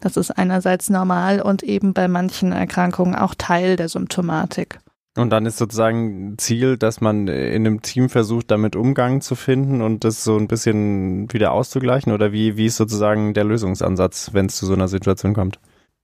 [0.00, 4.78] das ist einerseits normal und eben bei manchen Erkrankungen auch Teil der Symptomatik.
[5.14, 9.82] Und dann ist sozusagen Ziel, dass man in einem Team versucht, damit Umgang zu finden
[9.82, 12.12] und das so ein bisschen wieder auszugleichen?
[12.12, 15.60] Oder wie, wie ist sozusagen der Lösungsansatz, wenn es zu so einer Situation kommt?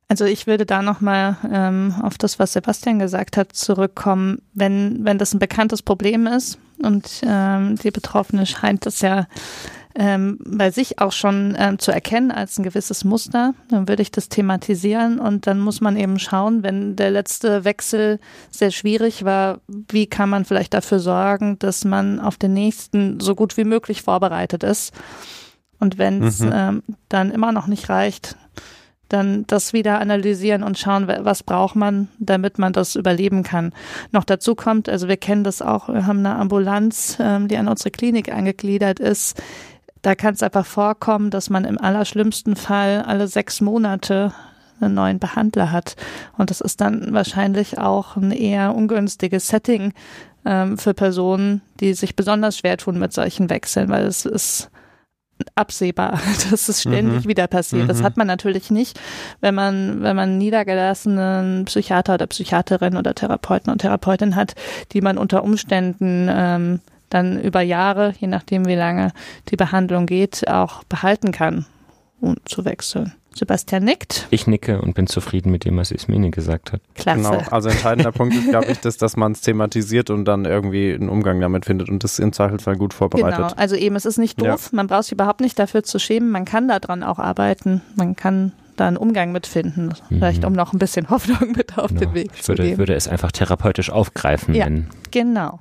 [0.08, 4.40] Also ich würde da nochmal ähm, auf das, was Sebastian gesagt hat, zurückkommen.
[4.54, 9.26] Wenn, wenn das ein bekanntes Problem ist und ähm, die Betroffene scheint das ja
[9.94, 14.10] ähm, bei sich auch schon ähm, zu erkennen als ein gewisses Muster, dann würde ich
[14.10, 18.18] das thematisieren und dann muss man eben schauen, wenn der letzte Wechsel
[18.50, 23.34] sehr schwierig war, wie kann man vielleicht dafür sorgen, dass man auf den nächsten so
[23.34, 24.94] gut wie möglich vorbereitet ist.
[25.80, 26.52] Und wenn es mhm.
[26.54, 28.36] ähm, dann immer noch nicht reicht,
[29.08, 33.72] dann das wieder analysieren und schauen, was braucht man, damit man das überleben kann.
[34.12, 37.68] Noch dazu kommt, also wir kennen das auch, wir haben eine Ambulanz, ähm, die an
[37.68, 39.42] unsere Klinik angegliedert ist.
[40.02, 44.32] da kann es einfach vorkommen, dass man im allerschlimmsten Fall alle sechs Monate
[44.80, 45.96] einen neuen Behandler hat.
[46.36, 49.92] Und das ist dann wahrscheinlich auch ein eher ungünstiges Setting
[50.44, 54.70] ähm, für Personen, die sich besonders schwer tun mit solchen Wechseln, weil es ist
[55.54, 56.20] absehbar,
[56.50, 57.28] dass es ständig mhm.
[57.28, 57.84] wieder passiert.
[57.84, 57.88] Mhm.
[57.88, 58.98] Das hat man natürlich nicht,
[59.40, 64.54] wenn man, wenn man niedergelassenen Psychiater oder Psychiaterin oder Therapeuten und Therapeutin hat,
[64.92, 66.80] die man unter Umständen ähm,
[67.10, 69.12] dann über Jahre, je nachdem wie lange
[69.48, 71.64] die Behandlung geht, auch behalten kann,
[72.20, 73.14] um zu wechseln.
[73.38, 74.26] Sebastian nickt.
[74.30, 76.80] Ich nicke und bin zufrieden mit dem, was Ismene gesagt hat.
[76.94, 77.22] Klasse.
[77.22, 80.92] Genau, also entscheidender Punkt ist, glaube ich, dass, dass man es thematisiert und dann irgendwie
[80.92, 83.38] einen Umgang damit findet und das im Zweifelsfall gut vorbereitet.
[83.38, 84.76] Genau, also eben, es ist nicht doof, ja.
[84.76, 88.52] man braucht sich überhaupt nicht dafür zu schämen, man kann daran auch arbeiten, man kann
[88.76, 89.94] da einen Umgang mitfinden, mhm.
[90.08, 92.00] vielleicht um noch ein bisschen Hoffnung mit auf genau.
[92.00, 92.72] den Weg ich zu würde, geben.
[92.72, 94.54] Ich würde es einfach therapeutisch aufgreifen.
[94.54, 94.68] Ja,
[95.10, 95.60] genau.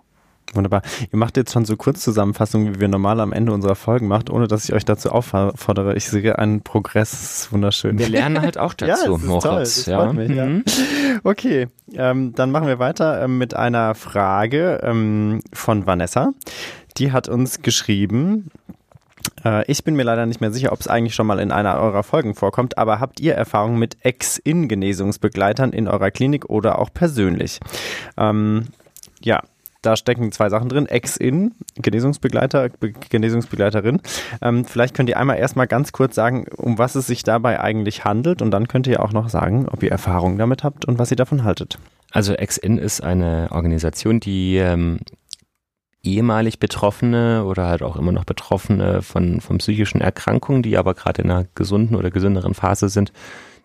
[0.54, 0.82] Wunderbar.
[1.12, 4.48] Ihr macht jetzt schon so Kurzzusammenfassungen, wie wir normal am Ende unserer Folgen macht, ohne
[4.48, 5.96] dass ich euch dazu auffordere.
[5.96, 8.00] Ich sehe einen Progress, wunderschön.
[8.00, 9.86] Wir lernen halt auch dazu, ja, Moritz.
[9.86, 10.14] Ja.
[10.14, 10.64] Mich, mhm.
[10.66, 11.20] ja.
[11.24, 16.34] Okay, ähm, dann machen wir weiter ähm, mit einer Frage ähm, von Vanessa.
[16.98, 18.50] Die hat uns geschrieben,
[19.44, 21.80] äh, ich bin mir leider nicht mehr sicher, ob es eigentlich schon mal in einer
[21.80, 27.60] eurer Folgen vorkommt, aber habt ihr Erfahrung mit Ex-In-Genesungsbegleitern in eurer Klinik oder auch persönlich?
[28.18, 28.68] Ähm,
[29.22, 29.42] ja,
[29.88, 30.86] da stecken zwei Sachen drin.
[30.86, 32.70] Ex-In, Genesungsbegleiter,
[33.10, 34.02] Genesungsbegleiterin.
[34.42, 38.04] Ähm, vielleicht könnt ihr einmal erstmal ganz kurz sagen, um was es sich dabei eigentlich
[38.04, 41.10] handelt und dann könnt ihr auch noch sagen, ob ihr Erfahrungen damit habt und was
[41.10, 41.80] ihr davon haltet.
[42.12, 45.00] Also Ex-In ist eine Organisation, die ähm,
[46.04, 51.22] ehemalig Betroffene oder halt auch immer noch Betroffene von, von psychischen Erkrankungen, die aber gerade
[51.22, 53.14] in einer gesunden oder gesünderen Phase sind,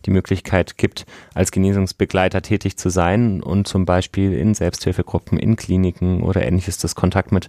[0.07, 6.23] die Möglichkeit gibt, als Genesungsbegleiter tätig zu sein und zum Beispiel in Selbsthilfegruppen, in Kliniken
[6.23, 7.49] oder ähnliches das Kontakt mit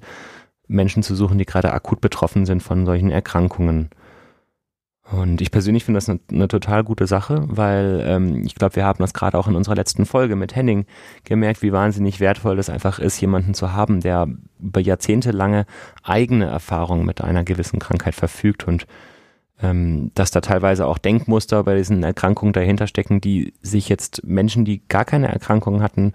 [0.68, 3.90] Menschen zu suchen, die gerade akut betroffen sind von solchen Erkrankungen.
[5.12, 8.86] Und ich persönlich finde das eine, eine, total gute Sache, weil ähm, ich glaube, wir
[8.86, 10.86] haben das gerade auch in unserer letzten Folge mit Henning
[11.26, 14.30] gemerkt, wie wahnsinnig wertvoll es einfach ist, jemanden zu haben, der
[14.62, 15.66] über jahrzehntelange
[16.04, 18.88] eigene Erfahrungen mit einer gewissen Krankheit verfügt und
[19.62, 24.66] ähm, dass da teilweise auch Denkmuster bei diesen Erkrankungen dahinter stecken, die sich jetzt Menschen,
[24.66, 26.14] die gar keine Erkrankungen hatten,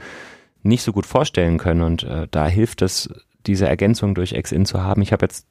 [0.62, 1.82] nicht so gut vorstellen können.
[1.82, 3.08] Und äh, da hilft es,
[3.46, 5.00] diese Ergänzung durch Ex-In zu haben.
[5.02, 5.46] Ich habe jetzt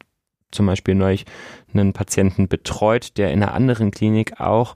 [0.51, 1.25] zum Beispiel neulich
[1.73, 4.75] einen Patienten betreut, der in einer anderen Klinik auch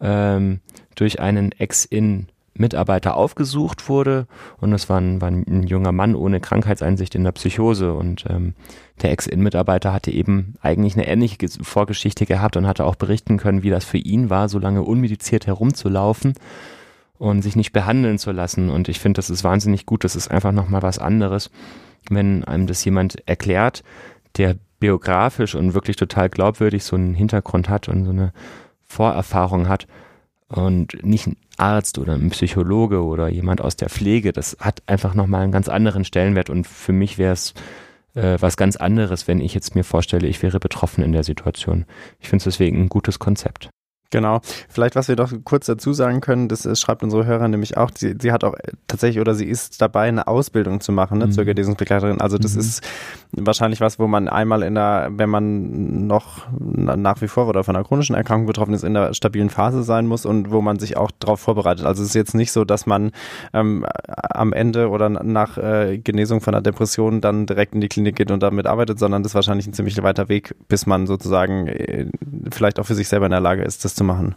[0.00, 0.60] ähm,
[0.94, 4.26] durch einen Ex-In Mitarbeiter aufgesucht wurde.
[4.60, 7.94] Und das war ein, war ein junger Mann ohne Krankheitseinsicht in der Psychose.
[7.94, 8.54] Und ähm,
[9.00, 13.70] der Ex-In-Mitarbeiter hatte eben eigentlich eine ähnliche Vorgeschichte gehabt und hatte auch berichten können, wie
[13.70, 16.34] das für ihn war, so lange unmediziert herumzulaufen
[17.18, 18.68] und sich nicht behandeln zu lassen.
[18.68, 21.50] Und ich finde, das ist wahnsinnig gut, das ist einfach nochmal was anderes,
[22.10, 23.82] wenn einem das jemand erklärt,
[24.36, 28.32] der biografisch und wirklich total glaubwürdig so einen Hintergrund hat und so eine
[28.84, 29.86] Vorerfahrung hat
[30.52, 35.14] und nicht ein Arzt oder ein Psychologe oder jemand aus der Pflege, das hat einfach
[35.14, 37.54] nochmal einen ganz anderen Stellenwert und für mich wäre es
[38.14, 41.86] äh, was ganz anderes, wenn ich jetzt mir vorstelle, ich wäre betroffen in der Situation.
[42.20, 43.70] Ich finde es deswegen ein gutes Konzept.
[44.12, 44.40] Genau.
[44.68, 47.90] Vielleicht, was wir doch kurz dazu sagen können, das ist, schreibt unsere Hörer nämlich auch,
[47.96, 48.54] sie, sie hat auch
[48.86, 51.32] tatsächlich oder sie ist dabei, eine Ausbildung zu machen ne, mhm.
[51.32, 52.20] zur Genesungsbegleiterin.
[52.20, 52.60] Also das mhm.
[52.60, 52.82] ist
[53.32, 57.74] wahrscheinlich was, wo man einmal in der, wenn man noch nach wie vor oder von
[57.74, 60.98] einer chronischen Erkrankung betroffen ist, in der stabilen Phase sein muss und wo man sich
[60.98, 61.86] auch darauf vorbereitet.
[61.86, 63.12] Also es ist jetzt nicht so, dass man
[63.54, 68.16] ähm, am Ende oder nach äh, Genesung von einer Depression dann direkt in die Klinik
[68.16, 71.66] geht und damit arbeitet, sondern das ist wahrscheinlich ein ziemlich weiter Weg, bis man sozusagen
[71.66, 72.06] äh,
[72.50, 74.34] vielleicht auch für sich selber in der Lage ist, das zu zu machen?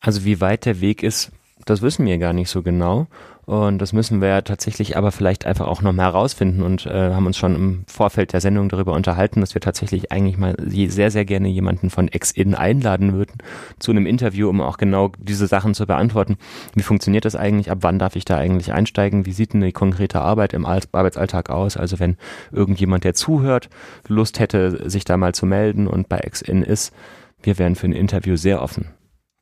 [0.00, 1.30] Also wie weit der Weg ist,
[1.64, 3.06] das wissen wir gar nicht so genau.
[3.44, 7.12] Und das müssen wir ja tatsächlich aber vielleicht einfach auch noch mal herausfinden und äh,
[7.12, 11.10] haben uns schon im Vorfeld der Sendung darüber unterhalten, dass wir tatsächlich eigentlich mal sehr,
[11.10, 13.34] sehr gerne jemanden von Ex-In einladen würden
[13.80, 16.36] zu einem Interview, um auch genau diese Sachen zu beantworten.
[16.74, 17.70] Wie funktioniert das eigentlich?
[17.70, 19.26] Ab wann darf ich da eigentlich einsteigen?
[19.26, 21.76] Wie sieht die konkrete Arbeit im Arbeitsalltag aus?
[21.76, 22.16] Also wenn
[22.52, 23.68] irgendjemand, der zuhört,
[24.06, 26.94] Lust hätte, sich da mal zu melden und bei Ex-In ist,
[27.42, 28.86] wir wären für ein Interview sehr offen.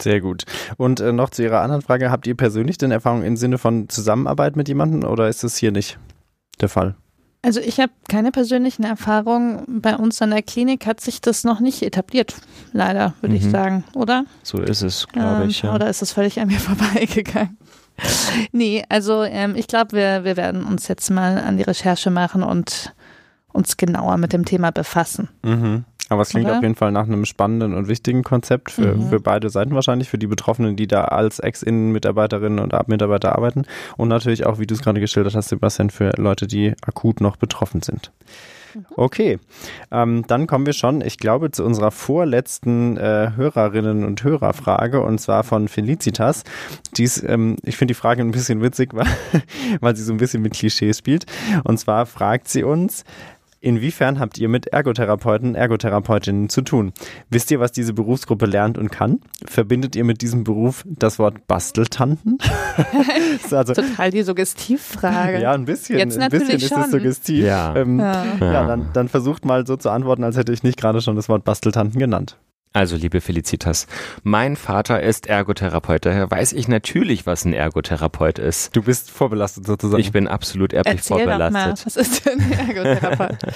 [0.01, 0.45] Sehr gut.
[0.77, 3.89] Und äh, noch zu Ihrer anderen Frage, habt ihr persönlich denn Erfahrung im Sinne von
[3.89, 5.99] Zusammenarbeit mit jemandem oder ist das hier nicht
[6.61, 6.95] der Fall?
[7.43, 9.81] Also ich habe keine persönlichen Erfahrungen.
[9.81, 12.35] Bei uns an der Klinik hat sich das noch nicht etabliert,
[12.73, 13.41] leider, würde mhm.
[13.41, 14.25] ich sagen, oder?
[14.43, 15.63] So ist es, glaube ähm, ich.
[15.63, 15.75] Ja.
[15.75, 17.57] Oder ist es völlig an mir vorbeigegangen?
[18.53, 22.43] nee, also ähm, ich glaube, wir, wir werden uns jetzt mal an die Recherche machen
[22.43, 22.95] und
[23.53, 25.29] uns genauer mit dem Thema befassen.
[25.43, 25.85] Mhm.
[26.11, 26.57] Aber es klingt Oder?
[26.57, 29.09] auf jeden Fall nach einem spannenden und wichtigen Konzept für, mhm.
[29.09, 33.63] für beide Seiten wahrscheinlich, für die Betroffenen, die da als Ex-Innen-Mitarbeiterinnen und Mitarbeiter arbeiten
[33.97, 37.37] und natürlich auch, wie du es gerade geschildert hast, Sebastian, für Leute, die akut noch
[37.37, 38.11] betroffen sind.
[38.97, 39.39] Okay,
[39.91, 45.21] ähm, dann kommen wir schon, ich glaube, zu unserer vorletzten äh, Hörerinnen und Hörerfrage und
[45.21, 46.45] zwar von Felicitas.
[46.97, 49.07] Dies, ähm, ich finde die Frage ein bisschen witzig, weil,
[49.81, 51.27] weil sie so ein bisschen mit Klischees spielt.
[51.65, 53.05] Und zwar fragt sie uns,
[53.63, 56.95] Inwiefern habt ihr mit Ergotherapeuten, Ergotherapeutinnen zu tun?
[57.29, 59.21] Wisst ihr, was diese Berufsgruppe lernt und kann?
[59.45, 62.39] Verbindet ihr mit diesem Beruf das Wort Basteltanten?
[63.51, 65.43] also, Total die Suggestivfrage.
[65.43, 65.99] Ja, ein bisschen.
[65.99, 67.45] Jetzt ein bisschen ist es suggestiv.
[67.45, 67.77] Ja.
[67.77, 68.25] Ähm, ja.
[68.41, 71.29] ja dann, dann versucht mal so zu antworten, als hätte ich nicht gerade schon das
[71.29, 72.39] Wort Basteltanten genannt.
[72.73, 73.89] Also, liebe Felicitas,
[74.23, 78.77] mein Vater ist Ergotherapeut, daher weiß ich natürlich, was ein Ergotherapeut ist.
[78.77, 80.01] Du bist vorbelastet sozusagen.
[80.01, 81.63] Ich bin absolut erblich Erzähl vorbelastet.
[81.63, 83.39] Doch mal, was ist denn ein Ergotherapeut?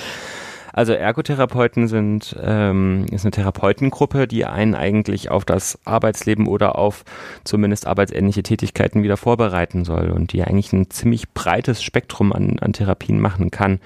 [0.76, 7.04] Also Ergotherapeuten sind ähm, ist eine Therapeutengruppe, die einen eigentlich auf das Arbeitsleben oder auf
[7.44, 12.72] zumindest arbeitsähnliche Tätigkeiten wieder vorbereiten soll und die eigentlich ein ziemlich breites Spektrum an, an
[12.72, 13.78] Therapien machen kann.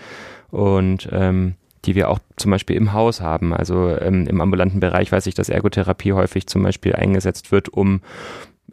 [0.50, 3.54] Und ähm, die wir auch zum Beispiel im Haus haben.
[3.54, 8.00] Also ähm, im ambulanten Bereich weiß ich, dass Ergotherapie häufig zum Beispiel eingesetzt wird, um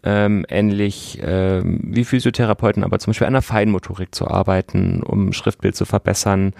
[0.03, 5.75] ähm, ähnlich ähm, wie Physiotherapeuten, aber zum Beispiel an der Feinmotorik zu arbeiten, um Schriftbild
[5.75, 6.53] zu verbessern,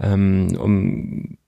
[0.00, 1.38] ähm, um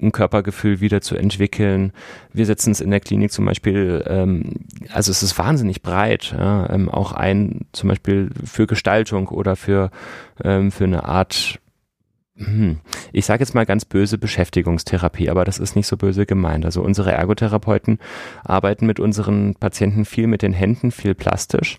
[0.00, 1.92] ein Körpergefühl wieder zu entwickeln.
[2.32, 4.60] Wir setzen es in der Klinik zum Beispiel, ähm,
[4.92, 9.90] also es ist wahnsinnig breit, ja, ähm, auch ein zum Beispiel für Gestaltung oder für,
[10.42, 11.58] ähm, für eine Art
[13.12, 16.64] ich sage jetzt mal ganz böse Beschäftigungstherapie, aber das ist nicht so böse gemeint.
[16.64, 17.98] Also unsere Ergotherapeuten
[18.44, 21.78] arbeiten mit unseren Patienten viel mit den Händen, viel plastisch.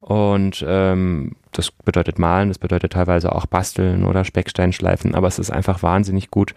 [0.00, 5.38] Und ähm, das bedeutet malen, das bedeutet teilweise auch basteln oder Speckstein schleifen, aber es
[5.38, 6.54] ist einfach wahnsinnig gut,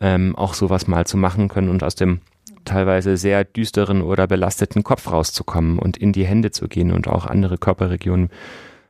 [0.00, 2.20] ähm, auch sowas mal zu machen können und aus dem
[2.64, 7.26] teilweise sehr düsteren oder belasteten Kopf rauszukommen und in die Hände zu gehen und auch
[7.26, 8.30] andere Körperregionen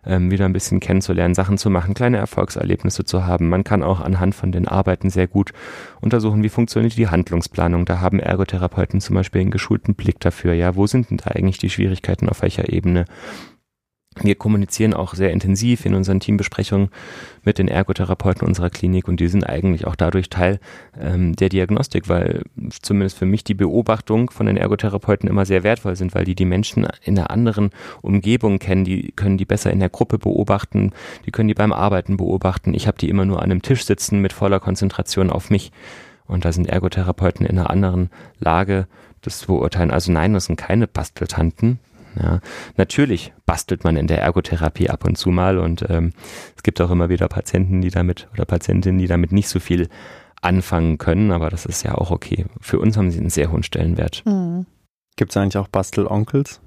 [0.04, 3.48] ähm, wieder ein bisschen kennenzulernen, Sachen zu machen, kleine Erfolgserlebnisse zu haben.
[3.48, 5.52] Man kann auch anhand von den Arbeiten sehr gut
[6.00, 7.84] untersuchen, wie funktioniert die Handlungsplanung.
[7.84, 10.54] Da haben Ergotherapeuten zum Beispiel einen geschulten Blick dafür.
[10.54, 13.04] Ja, wo sind denn da eigentlich die Schwierigkeiten auf welcher Ebene?
[14.16, 16.88] Wir kommunizieren auch sehr intensiv in unseren Teambesprechungen
[17.44, 20.58] mit den Ergotherapeuten unserer Klinik und die sind eigentlich auch dadurch Teil
[21.00, 22.42] ähm, der Diagnostik, weil
[22.82, 26.44] zumindest für mich die Beobachtung von den Ergotherapeuten immer sehr wertvoll sind, weil die die
[26.44, 27.70] Menschen in einer anderen
[28.02, 30.90] Umgebung kennen, die können die besser in der Gruppe beobachten,
[31.24, 32.74] die können die beim Arbeiten beobachten.
[32.74, 35.70] Ich habe die immer nur an einem Tisch sitzen mit voller Konzentration auf mich
[36.26, 38.88] und da sind Ergotherapeuten in einer anderen Lage,
[39.22, 39.92] das zu beurteilen.
[39.92, 41.78] Also nein, das sind keine Basteltanten,
[42.18, 42.40] ja,
[42.76, 46.12] natürlich bastelt man in der Ergotherapie ab und zu mal und ähm,
[46.56, 49.88] es gibt auch immer wieder Patienten, die damit oder Patientinnen, die damit nicht so viel
[50.42, 52.46] anfangen können, aber das ist ja auch okay.
[52.60, 54.22] Für uns haben sie einen sehr hohen Stellenwert.
[54.24, 54.66] Mhm.
[55.16, 56.60] Gibt es eigentlich auch Bastelonkels?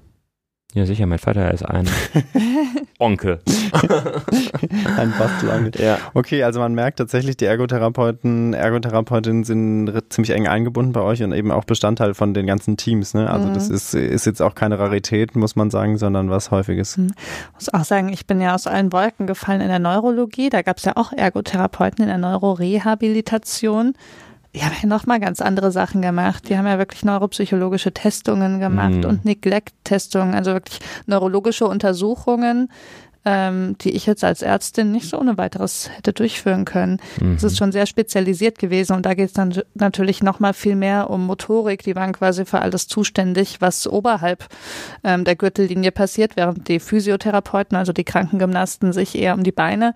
[0.74, 1.88] Ja, sicher, mein Vater ist ein
[2.98, 3.38] Onkel.
[4.98, 5.80] ein Bastelonkel.
[5.80, 5.98] Ja.
[6.14, 11.32] Okay, also man merkt tatsächlich, die Ergotherapeuten, Ergotherapeutinnen sind ziemlich eng eingebunden bei euch und
[11.32, 13.14] eben auch Bestandteil von den ganzen Teams.
[13.14, 13.30] Ne?
[13.30, 13.54] Also mhm.
[13.54, 16.96] das ist, ist jetzt auch keine Rarität, muss man sagen, sondern was Häufiges.
[16.96, 17.14] Mhm.
[17.50, 20.50] Ich muss auch sagen, ich bin ja aus allen Wolken gefallen in der Neurologie.
[20.50, 23.94] Da gab es ja auch Ergotherapeuten in der Neurorehabilitation
[24.54, 26.48] die haben ja nochmal ganz andere Sachen gemacht.
[26.48, 29.04] Die haben ja wirklich neuropsychologische Testungen gemacht mhm.
[29.04, 32.70] und Neglect-Testungen, also wirklich neurologische Untersuchungen,
[33.24, 37.00] ähm, die ich jetzt als Ärztin nicht so ohne weiteres hätte durchführen können.
[37.16, 37.46] Es mhm.
[37.46, 41.26] ist schon sehr spezialisiert gewesen und da geht es dann natürlich nochmal viel mehr um
[41.26, 41.82] Motorik.
[41.82, 44.46] Die waren quasi für alles zuständig, was oberhalb
[45.02, 49.94] ähm, der Gürtellinie passiert, während die Physiotherapeuten, also die Krankengymnasten, sich eher um die Beine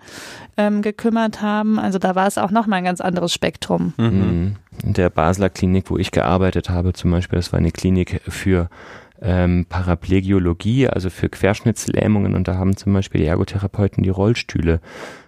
[0.57, 1.79] ähm, gekümmert haben.
[1.79, 3.93] Also da war es auch nochmal ein ganz anderes Spektrum.
[3.97, 4.55] Mhm.
[4.83, 8.69] In der Basler Klinik, wo ich gearbeitet habe, zum Beispiel, das war eine Klinik für
[9.21, 12.35] ähm, Paraplegiologie, also für Querschnittslähmungen.
[12.35, 14.81] Und da haben zum Beispiel die Ergotherapeuten die Rollstühle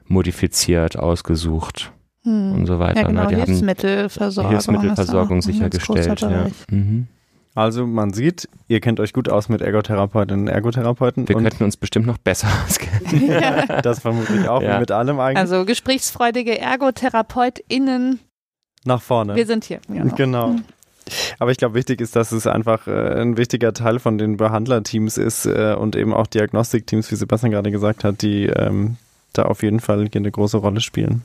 [0.08, 1.92] modifiziert, ausgesucht
[2.24, 2.54] hm.
[2.54, 3.02] und so weiter.
[3.02, 4.52] Ja, genau, die Hilfsmittelversorgung.
[4.52, 6.22] Hilfsmittelversorgung sichergestellt.
[6.22, 6.48] Ja.
[6.70, 7.08] Mhm.
[7.54, 11.28] Also man sieht, ihr kennt euch gut aus mit Ergotherapeutinnen und Ergotherapeuten.
[11.28, 13.30] Wir könnten uns bestimmt noch besser auskennen.
[13.30, 13.82] ja.
[13.82, 14.80] Das vermutlich auch, ja.
[14.80, 15.38] mit allem eigentlich.
[15.38, 18.20] Also gesprächsfreudige ErgotherapeutInnen.
[18.86, 19.36] Nach vorne.
[19.36, 19.80] Wir sind hier.
[19.88, 20.16] Genau.
[20.16, 20.56] genau.
[21.40, 25.18] Aber ich glaube, wichtig ist, dass es einfach äh, ein wichtiger Teil von den Behandlerteams
[25.18, 28.98] ist äh, und eben auch Diagnostikteams, wie Sebastian gerade gesagt hat, die ähm,
[29.34, 31.24] da auf jeden Fall eine große Rolle spielen.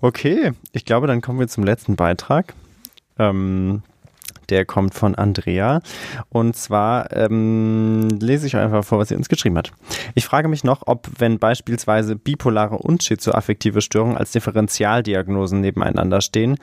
[0.00, 2.54] Okay, ich glaube, dann kommen wir zum letzten Beitrag.
[3.18, 3.82] Ähm,
[4.50, 5.80] Der kommt von Andrea.
[6.28, 9.72] Und zwar ähm, lese ich einfach vor, was sie uns geschrieben hat.
[10.14, 16.56] Ich frage mich noch, ob, wenn beispielsweise bipolare und schizoaffektive Störungen als Differentialdiagnosen nebeneinander stehen,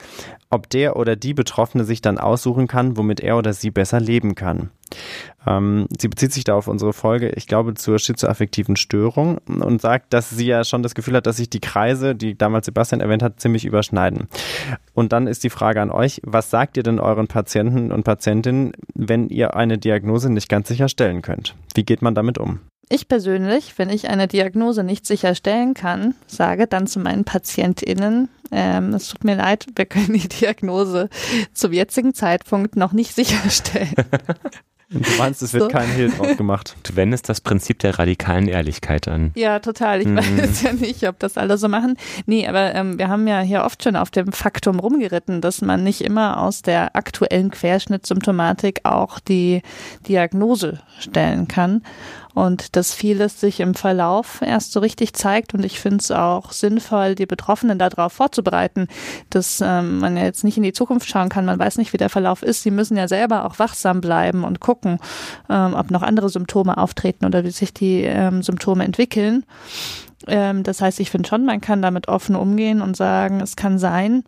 [0.50, 4.34] ob der oder die Betroffene sich dann aussuchen kann, womit er oder sie besser leben
[4.34, 4.70] kann.
[5.46, 10.12] Ähm, sie bezieht sich da auf unsere Folge, ich glaube, zur schizoaffektiven Störung und sagt,
[10.12, 13.22] dass sie ja schon das Gefühl hat, dass sich die Kreise, die damals Sebastian erwähnt
[13.22, 14.28] hat, ziemlich überschneiden.
[14.94, 18.72] Und dann ist die Frage an euch, was sagt ihr denn euren Patienten und Patientinnen,
[18.94, 21.54] wenn ihr eine Diagnose nicht ganz sicher stellen könnt?
[21.74, 22.60] Wie geht man damit um?
[22.90, 28.94] Ich persönlich, wenn ich eine Diagnose nicht sicherstellen kann, sage dann zu meinen PatientInnen, ähm,
[28.94, 31.10] es tut mir leid, wir können die Diagnose
[31.52, 33.92] zum jetzigen Zeitpunkt noch nicht sicherstellen.
[34.90, 35.68] Du meinst, es wird so.
[35.68, 36.74] kein Hehl drauf gemacht.
[36.82, 39.32] Du wendest das Prinzip der radikalen Ehrlichkeit an.
[39.34, 40.00] Ja, total.
[40.00, 40.16] Ich mhm.
[40.16, 41.96] weiß ja nicht, ob das alle so machen.
[42.24, 45.84] Nee, aber ähm, wir haben ja hier oft schon auf dem Faktum rumgeritten, dass man
[45.84, 49.60] nicht immer aus der aktuellen Querschnittsymptomatik auch die
[50.06, 51.82] Diagnose stellen kann
[52.38, 55.54] und dass vieles sich im Verlauf erst so richtig zeigt.
[55.54, 58.86] Und ich finde es auch sinnvoll, die Betroffenen darauf vorzubereiten,
[59.28, 61.46] dass ähm, man ja jetzt nicht in die Zukunft schauen kann.
[61.46, 62.62] Man weiß nicht, wie der Verlauf ist.
[62.62, 65.00] Sie müssen ja selber auch wachsam bleiben und gucken,
[65.50, 69.44] ähm, ob noch andere Symptome auftreten oder wie sich die ähm, Symptome entwickeln.
[70.26, 73.78] Ähm, das heißt, ich finde schon, man kann damit offen umgehen und sagen, es kann
[73.78, 74.24] sein,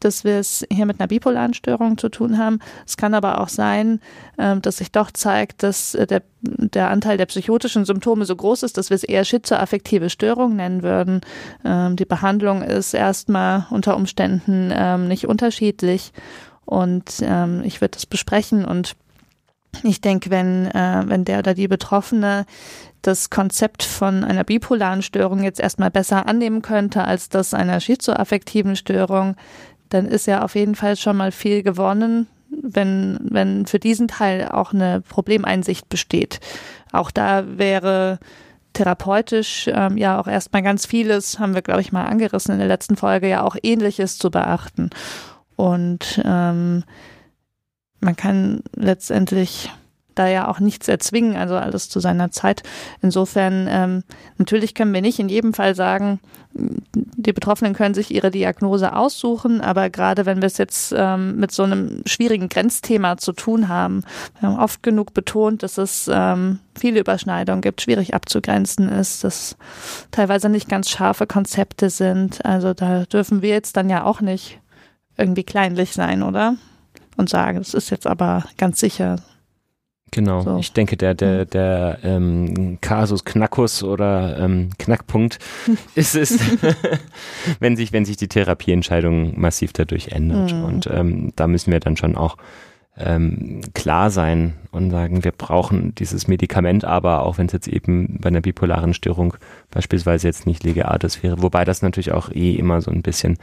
[0.00, 2.60] dass wir es hier mit einer bipolaren Störung zu tun haben.
[2.86, 4.00] Es kann aber auch sein,
[4.38, 8.62] ähm, dass sich doch zeigt, dass äh, der, der Anteil der psychotischen Symptome so groß
[8.62, 11.20] ist, dass wir es eher schizoaffektive Störung nennen würden.
[11.64, 16.12] Ähm, die Behandlung ist erstmal unter Umständen ähm, nicht unterschiedlich
[16.64, 18.96] und ähm, ich würde das besprechen und
[19.82, 22.46] ich denke, wenn, äh, wenn der oder die Betroffene
[23.02, 28.76] das Konzept von einer bipolaren Störung jetzt erstmal besser annehmen könnte als das einer schizoaffektiven
[28.76, 29.36] Störung,
[29.90, 34.48] dann ist ja auf jeden Fall schon mal viel gewonnen, wenn, wenn für diesen Teil
[34.48, 36.40] auch eine Problemeinsicht besteht.
[36.92, 38.18] Auch da wäre
[38.72, 42.68] therapeutisch ähm, ja auch erstmal ganz vieles, haben wir, glaube ich, mal angerissen in der
[42.68, 44.90] letzten Folge, ja auch ähnliches zu beachten.
[45.56, 46.84] Und ähm,
[48.04, 49.70] man kann letztendlich
[50.14, 52.62] da ja auch nichts erzwingen, also alles zu seiner Zeit.
[53.02, 54.04] Insofern, ähm,
[54.38, 56.20] natürlich können wir nicht in jedem Fall sagen,
[56.52, 61.50] die Betroffenen können sich ihre Diagnose aussuchen, aber gerade wenn wir es jetzt ähm, mit
[61.50, 64.04] so einem schwierigen Grenzthema zu tun haben,
[64.38, 69.56] wir haben oft genug betont, dass es ähm, viele Überschneidungen gibt, schwierig abzugrenzen ist, dass
[70.12, 72.44] teilweise nicht ganz scharfe Konzepte sind.
[72.44, 74.60] Also da dürfen wir jetzt dann ja auch nicht
[75.16, 76.54] irgendwie kleinlich sein, oder?
[77.16, 79.18] Und sagen, es ist jetzt aber ganz sicher
[80.14, 80.58] Genau, so.
[80.58, 85.40] ich denke, der, der, der ähm, Kasus Knackus oder ähm, Knackpunkt
[85.96, 86.38] ist es,
[87.58, 90.54] wenn sich, wenn sich die Therapieentscheidung massiv dadurch ändert.
[90.54, 90.64] Mhm.
[90.64, 92.36] Und ähm, da müssen wir dann schon auch
[92.96, 98.18] ähm, klar sein und sagen, wir brauchen dieses Medikament, aber auch wenn es jetzt eben
[98.20, 99.34] bei einer bipolaren Störung
[99.72, 103.36] beispielsweise jetzt nicht Legeartis wäre, wobei das natürlich auch eh immer so ein bisschen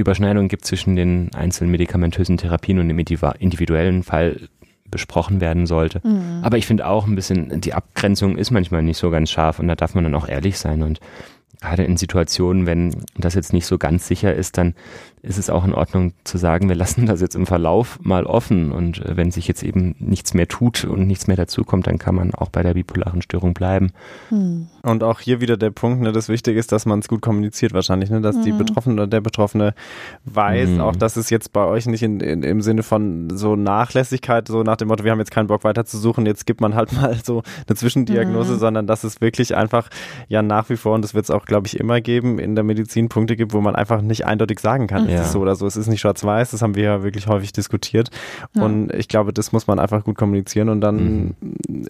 [0.00, 4.48] Überschneidung gibt zwischen den einzelnen medikamentösen Therapien und im individuellen Fall
[4.90, 6.00] besprochen werden sollte.
[6.06, 6.40] Mhm.
[6.42, 9.68] Aber ich finde auch ein bisschen, die Abgrenzung ist manchmal nicht so ganz scharf und
[9.68, 11.00] da darf man dann auch ehrlich sein und
[11.62, 14.74] gerade in Situationen, wenn das jetzt nicht so ganz sicher ist, dann
[15.22, 18.72] ist es auch in Ordnung zu sagen, wir lassen das jetzt im Verlauf mal offen
[18.72, 22.14] und äh, wenn sich jetzt eben nichts mehr tut und nichts mehr dazukommt, dann kann
[22.14, 23.92] man auch bei der bipolaren Störung bleiben.
[24.28, 24.66] Hm.
[24.82, 27.72] Und auch hier wieder der Punkt, ne, das Wichtige ist, dass man es gut kommuniziert
[27.72, 28.44] wahrscheinlich, ne, dass hm.
[28.44, 29.74] die Betroffene oder der Betroffene
[30.24, 30.80] weiß, hm.
[30.80, 34.64] auch dass es jetzt bei euch nicht in, in, im Sinne von so Nachlässigkeit, so
[34.64, 36.92] nach dem Motto, wir haben jetzt keinen Bock weiter zu suchen, jetzt gibt man halt
[37.00, 38.58] mal so eine Zwischendiagnose, hm.
[38.58, 39.88] sondern dass es wirklich einfach
[40.26, 42.64] ja nach wie vor, und das wird es auch, glaube ich, immer geben, in der
[42.64, 45.16] Medizin Punkte gibt, wo man einfach nicht eindeutig sagen kann, ja.
[45.16, 45.66] ist es so oder so.
[45.66, 48.08] Es ist nicht schwarz-weiß, das haben wir ja wirklich häufig diskutiert.
[48.54, 48.62] Ja.
[48.62, 51.88] Und ich glaube, das muss man einfach gut kommunizieren und dann mhm.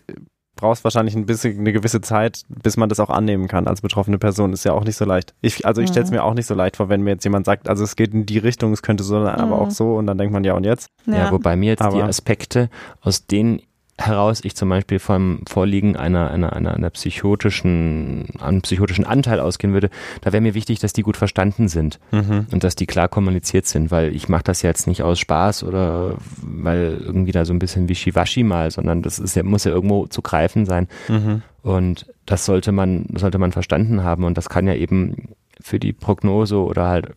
[0.56, 4.18] brauchst wahrscheinlich ein bisschen eine gewisse Zeit, bis man das auch annehmen kann als betroffene
[4.18, 4.52] Person.
[4.52, 5.32] Ist ja auch nicht so leicht.
[5.42, 7.46] Ich, also ich stelle es mir auch nicht so leicht vor, wenn mir jetzt jemand
[7.46, 10.18] sagt, also es geht in die Richtung, es könnte so, aber auch so und dann
[10.18, 10.88] denkt man ja und jetzt.
[11.06, 12.68] Ja, ja wobei mir jetzt aber die Aspekte,
[13.00, 13.62] aus denen
[13.98, 19.72] heraus ich zum Beispiel vom Vorliegen einer, einer, einer, einer psychotischen, einem psychotischen Anteil ausgehen
[19.72, 19.90] würde,
[20.22, 22.46] da wäre mir wichtig, dass die gut verstanden sind mhm.
[22.50, 26.16] und dass die klar kommuniziert sind, weil ich mache das jetzt nicht aus Spaß oder
[26.42, 30.06] weil irgendwie da so ein bisschen wischiwaschi mal, sondern das ist ja, muss ja irgendwo
[30.06, 30.88] zu greifen sein.
[31.08, 31.42] Mhm.
[31.62, 35.28] Und das sollte man, sollte man verstanden haben und das kann ja eben
[35.60, 37.14] für die Prognose oder halt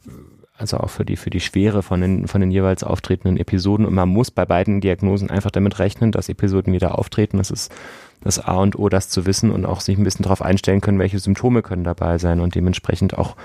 [0.58, 3.86] also auch für die, für die Schwere von den, von den jeweils auftretenden Episoden.
[3.86, 7.38] Und man muss bei beiden Diagnosen einfach damit rechnen, dass Episoden wieder auftreten.
[7.38, 7.74] Das ist
[8.22, 11.00] das A und O, das zu wissen und auch sich ein bisschen darauf einstellen können,
[11.00, 13.36] welche Symptome können dabei sein und dementsprechend auch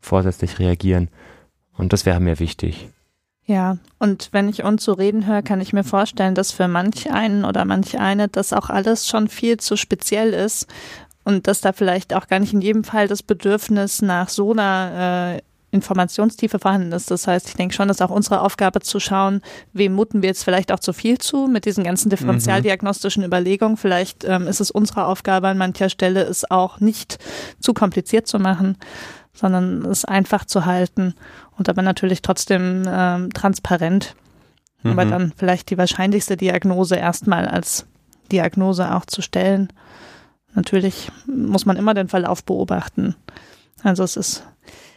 [0.00, 1.08] vorsätzlich reagieren.
[1.76, 2.88] Und das wäre mir wichtig.
[3.44, 7.12] Ja, und wenn ich uns so reden höre, kann ich mir vorstellen, dass für manch
[7.12, 10.66] einen oder manch eine das auch alles schon viel zu speziell ist
[11.22, 15.36] und dass da vielleicht auch gar nicht in jedem Fall das Bedürfnis nach so einer
[15.36, 15.42] äh,
[15.76, 17.10] Informationstiefe vorhanden ist.
[17.10, 19.40] Das heißt, ich denke schon, dass auch unsere Aufgabe zu schauen,
[19.72, 23.76] wem muten wir jetzt vielleicht auch zu viel zu mit diesen ganzen differenzialdiagnostischen Überlegungen.
[23.76, 27.18] Vielleicht ähm, ist es unsere Aufgabe an mancher Stelle, es auch nicht
[27.60, 28.76] zu kompliziert zu machen,
[29.32, 31.14] sondern es einfach zu halten
[31.56, 34.16] und aber natürlich trotzdem ähm, transparent.
[34.82, 34.90] Mhm.
[34.90, 37.86] Aber dann vielleicht die wahrscheinlichste Diagnose erstmal als
[38.32, 39.72] Diagnose auch zu stellen.
[40.54, 43.14] Natürlich muss man immer den Verlauf beobachten.
[43.82, 44.42] Also es ist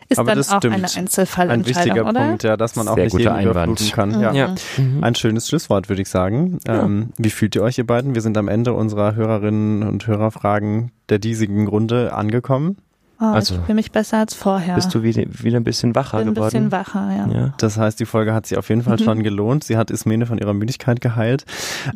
[0.09, 0.73] ist Aber dann auch stimmt.
[0.75, 2.19] eine Einzelfallentscheidung, Ein wichtiger oder?
[2.27, 3.79] Punkt, ja, dass man auch Sehr nicht guter jeden Einwand.
[3.79, 4.09] überfluten kann.
[4.09, 4.21] Mhm.
[4.21, 4.33] Ja.
[4.33, 4.55] Ja.
[5.01, 6.59] Ein schönes Schlusswort, würde ich sagen.
[6.67, 8.15] Ähm, wie fühlt ihr euch, ihr beiden?
[8.15, 12.77] Wir sind am Ende unserer Hörerinnen und Hörerfragen der diesigen Runde angekommen.
[13.21, 14.75] Oh, Also, ich fühle mich besser als vorher.
[14.75, 16.51] Bist du wieder, wieder ein bisschen wacher Bin ein geworden?
[16.51, 17.27] bisschen wacher, ja.
[17.33, 17.53] ja.
[17.57, 19.65] Das heißt, die Folge hat sich auf jeden Fall schon gelohnt.
[19.65, 21.45] Sie hat Ismene von ihrer Müdigkeit geheilt.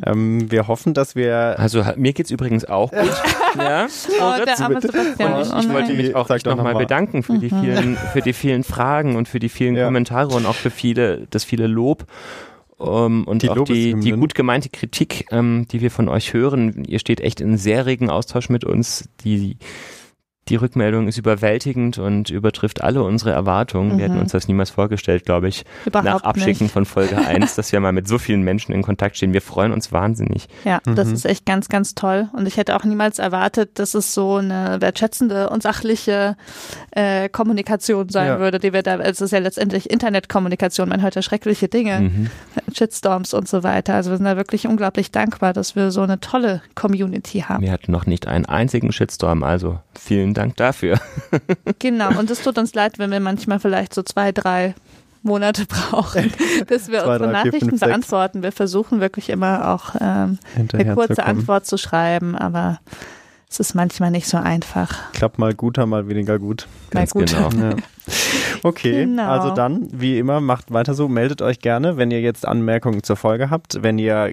[0.04, 3.00] Ähm, wir hoffen, dass wir Also mir geht's übrigens auch gut.
[3.58, 3.86] ja.
[4.20, 5.32] Oh, der arme Sebastian.
[5.32, 5.96] Und ich, oh ich wollte nein.
[5.96, 6.74] mich auch nochmal noch mal.
[6.74, 9.86] bedanken für die vielen, für die vielen Fragen und für die vielen Ja.
[9.86, 12.04] Kommentare und auch für viele, das viele Lob.
[12.76, 16.84] Um, und Die auch die, die gut gemeinte Kritik, ähm, die wir von euch hören.
[16.84, 19.08] Ihr steht echt in sehr regen Austausch mit uns.
[19.24, 19.56] Die,
[20.48, 23.96] die Rückmeldung ist überwältigend und übertrifft alle unsere Erwartungen.
[23.96, 24.20] Wir hätten Mhm.
[24.22, 26.72] uns das niemals vorgestellt, glaube ich, Überhaupt nach Abschicken nicht.
[26.72, 29.32] von Folge 1, dass wir mal mit so vielen Menschen in Kontakt stehen.
[29.32, 30.48] Wir freuen uns wahnsinnig.
[30.64, 31.14] Ja, das Mhm.
[31.14, 32.28] ist echt ganz, ganz toll.
[32.34, 36.36] Und ich hätte auch niemals erwartet, dass es so eine wertschätzende und sachliche
[36.90, 38.38] äh, Kommunikation sein Ja.
[38.38, 42.30] würde, die wir da, es ist ja letztendlich Internetkommunikation, man hört ja schreckliche Dinge, Mhm.
[42.74, 43.94] Shitstorms und so weiter.
[43.94, 47.62] Also wir sind da wirklich unglaublich dankbar, dass wir so eine tolle Community haben.
[47.62, 50.98] Wir hatten noch nicht einen einzigen Shitstorm, also vielen Dank dafür.
[51.78, 54.74] Genau, und es tut uns leid, wenn wir manchmal vielleicht so zwei, drei
[55.22, 56.32] Monate brauchen,
[56.66, 57.88] bis wir Zwei, unsere drei, vier, Nachrichten fünf, sechs.
[57.90, 58.42] beantworten.
[58.42, 60.38] Wir versuchen wirklich immer auch ähm,
[60.72, 61.24] eine kurze.
[61.24, 62.80] Antwort zu schreiben, aber
[63.50, 65.12] es ist manchmal nicht so einfach.
[65.12, 66.66] Klappt mal guter, mal weniger gut.
[66.90, 67.26] Ganz gut.
[67.26, 67.48] genau.
[67.58, 67.76] Ja.
[68.62, 69.28] Okay, Genau.
[69.28, 73.16] also dann, wie immer, macht weiter so, meldet euch gerne, wenn ihr jetzt Anmerkungen zur
[73.16, 74.32] Folge habt, wenn ihr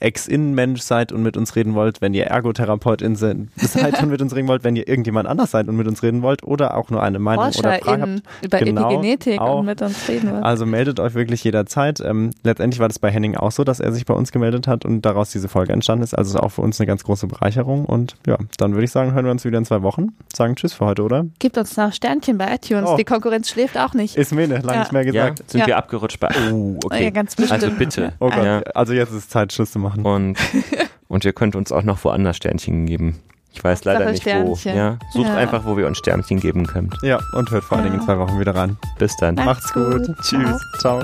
[0.00, 4.34] Ex-Innenmensch seid und mit uns reden wollt, wenn ihr Ergotherapeutin se- seid und mit uns
[4.34, 7.02] reden wollt, wenn ihr irgendjemand anders seid und mit uns reden wollt oder auch nur
[7.02, 7.84] eine Meinung oder Frage habt.
[7.84, 9.60] ForscherInnen über Genau, Epigenetik auch.
[9.60, 10.42] und mit uns reden wollen.
[10.44, 12.00] Also meldet euch wirklich jederzeit.
[12.00, 14.84] Ähm, letztendlich war das bei Henning auch so, dass er sich bei uns gemeldet hat
[14.84, 16.14] und daraus diese Folge entstanden ist.
[16.16, 17.84] Also ist auch für uns eine ganz große Bereicherung.
[17.84, 20.08] Und ja, dann würde ich sagen, hören wir uns wieder in zwei Wochen.
[20.32, 21.26] Sagen Tschüss für heute, oder?
[21.38, 22.88] Gibt uns noch Sternchen bei iTunes.
[22.88, 22.96] Oh.
[22.96, 24.16] Die Konkurrenz schläft auch nicht.
[24.16, 24.78] Ist mir lange Ja.
[24.80, 25.50] nicht mehr Ja, gesagt.
[25.50, 25.66] sind Ja.
[25.66, 26.28] wir abgerutscht bei.
[26.52, 27.04] Oh, okay.
[27.04, 27.62] Ja, ganz bestimmt.
[27.64, 28.12] also bitte.
[28.20, 28.60] Oh Gott, Ja.
[28.74, 30.04] also jetzt ist es Zeit, Schluss zu machen.
[30.04, 30.36] Und,
[31.08, 33.18] und ihr könnt uns auch noch woanders Sternchen geben.
[33.52, 34.72] Ich weiß leider nicht Sternchen.
[34.74, 34.76] wo.
[34.78, 35.34] Ja, sucht Ja.
[35.36, 36.94] einfach, wo wir uns Sternchen geben könnt.
[37.02, 38.76] Ja, und hört vor allen Dingen in zwei Wochen wieder rein.
[38.98, 39.34] Bis dann.
[39.36, 40.02] Macht's gut.
[40.22, 40.60] Tschüss.
[40.80, 41.02] Ciao.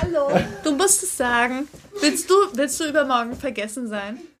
[0.00, 0.30] Hallo,
[0.64, 1.68] du musst es sagen.
[2.00, 4.18] Willst du, willst du übermorgen vergessen sein?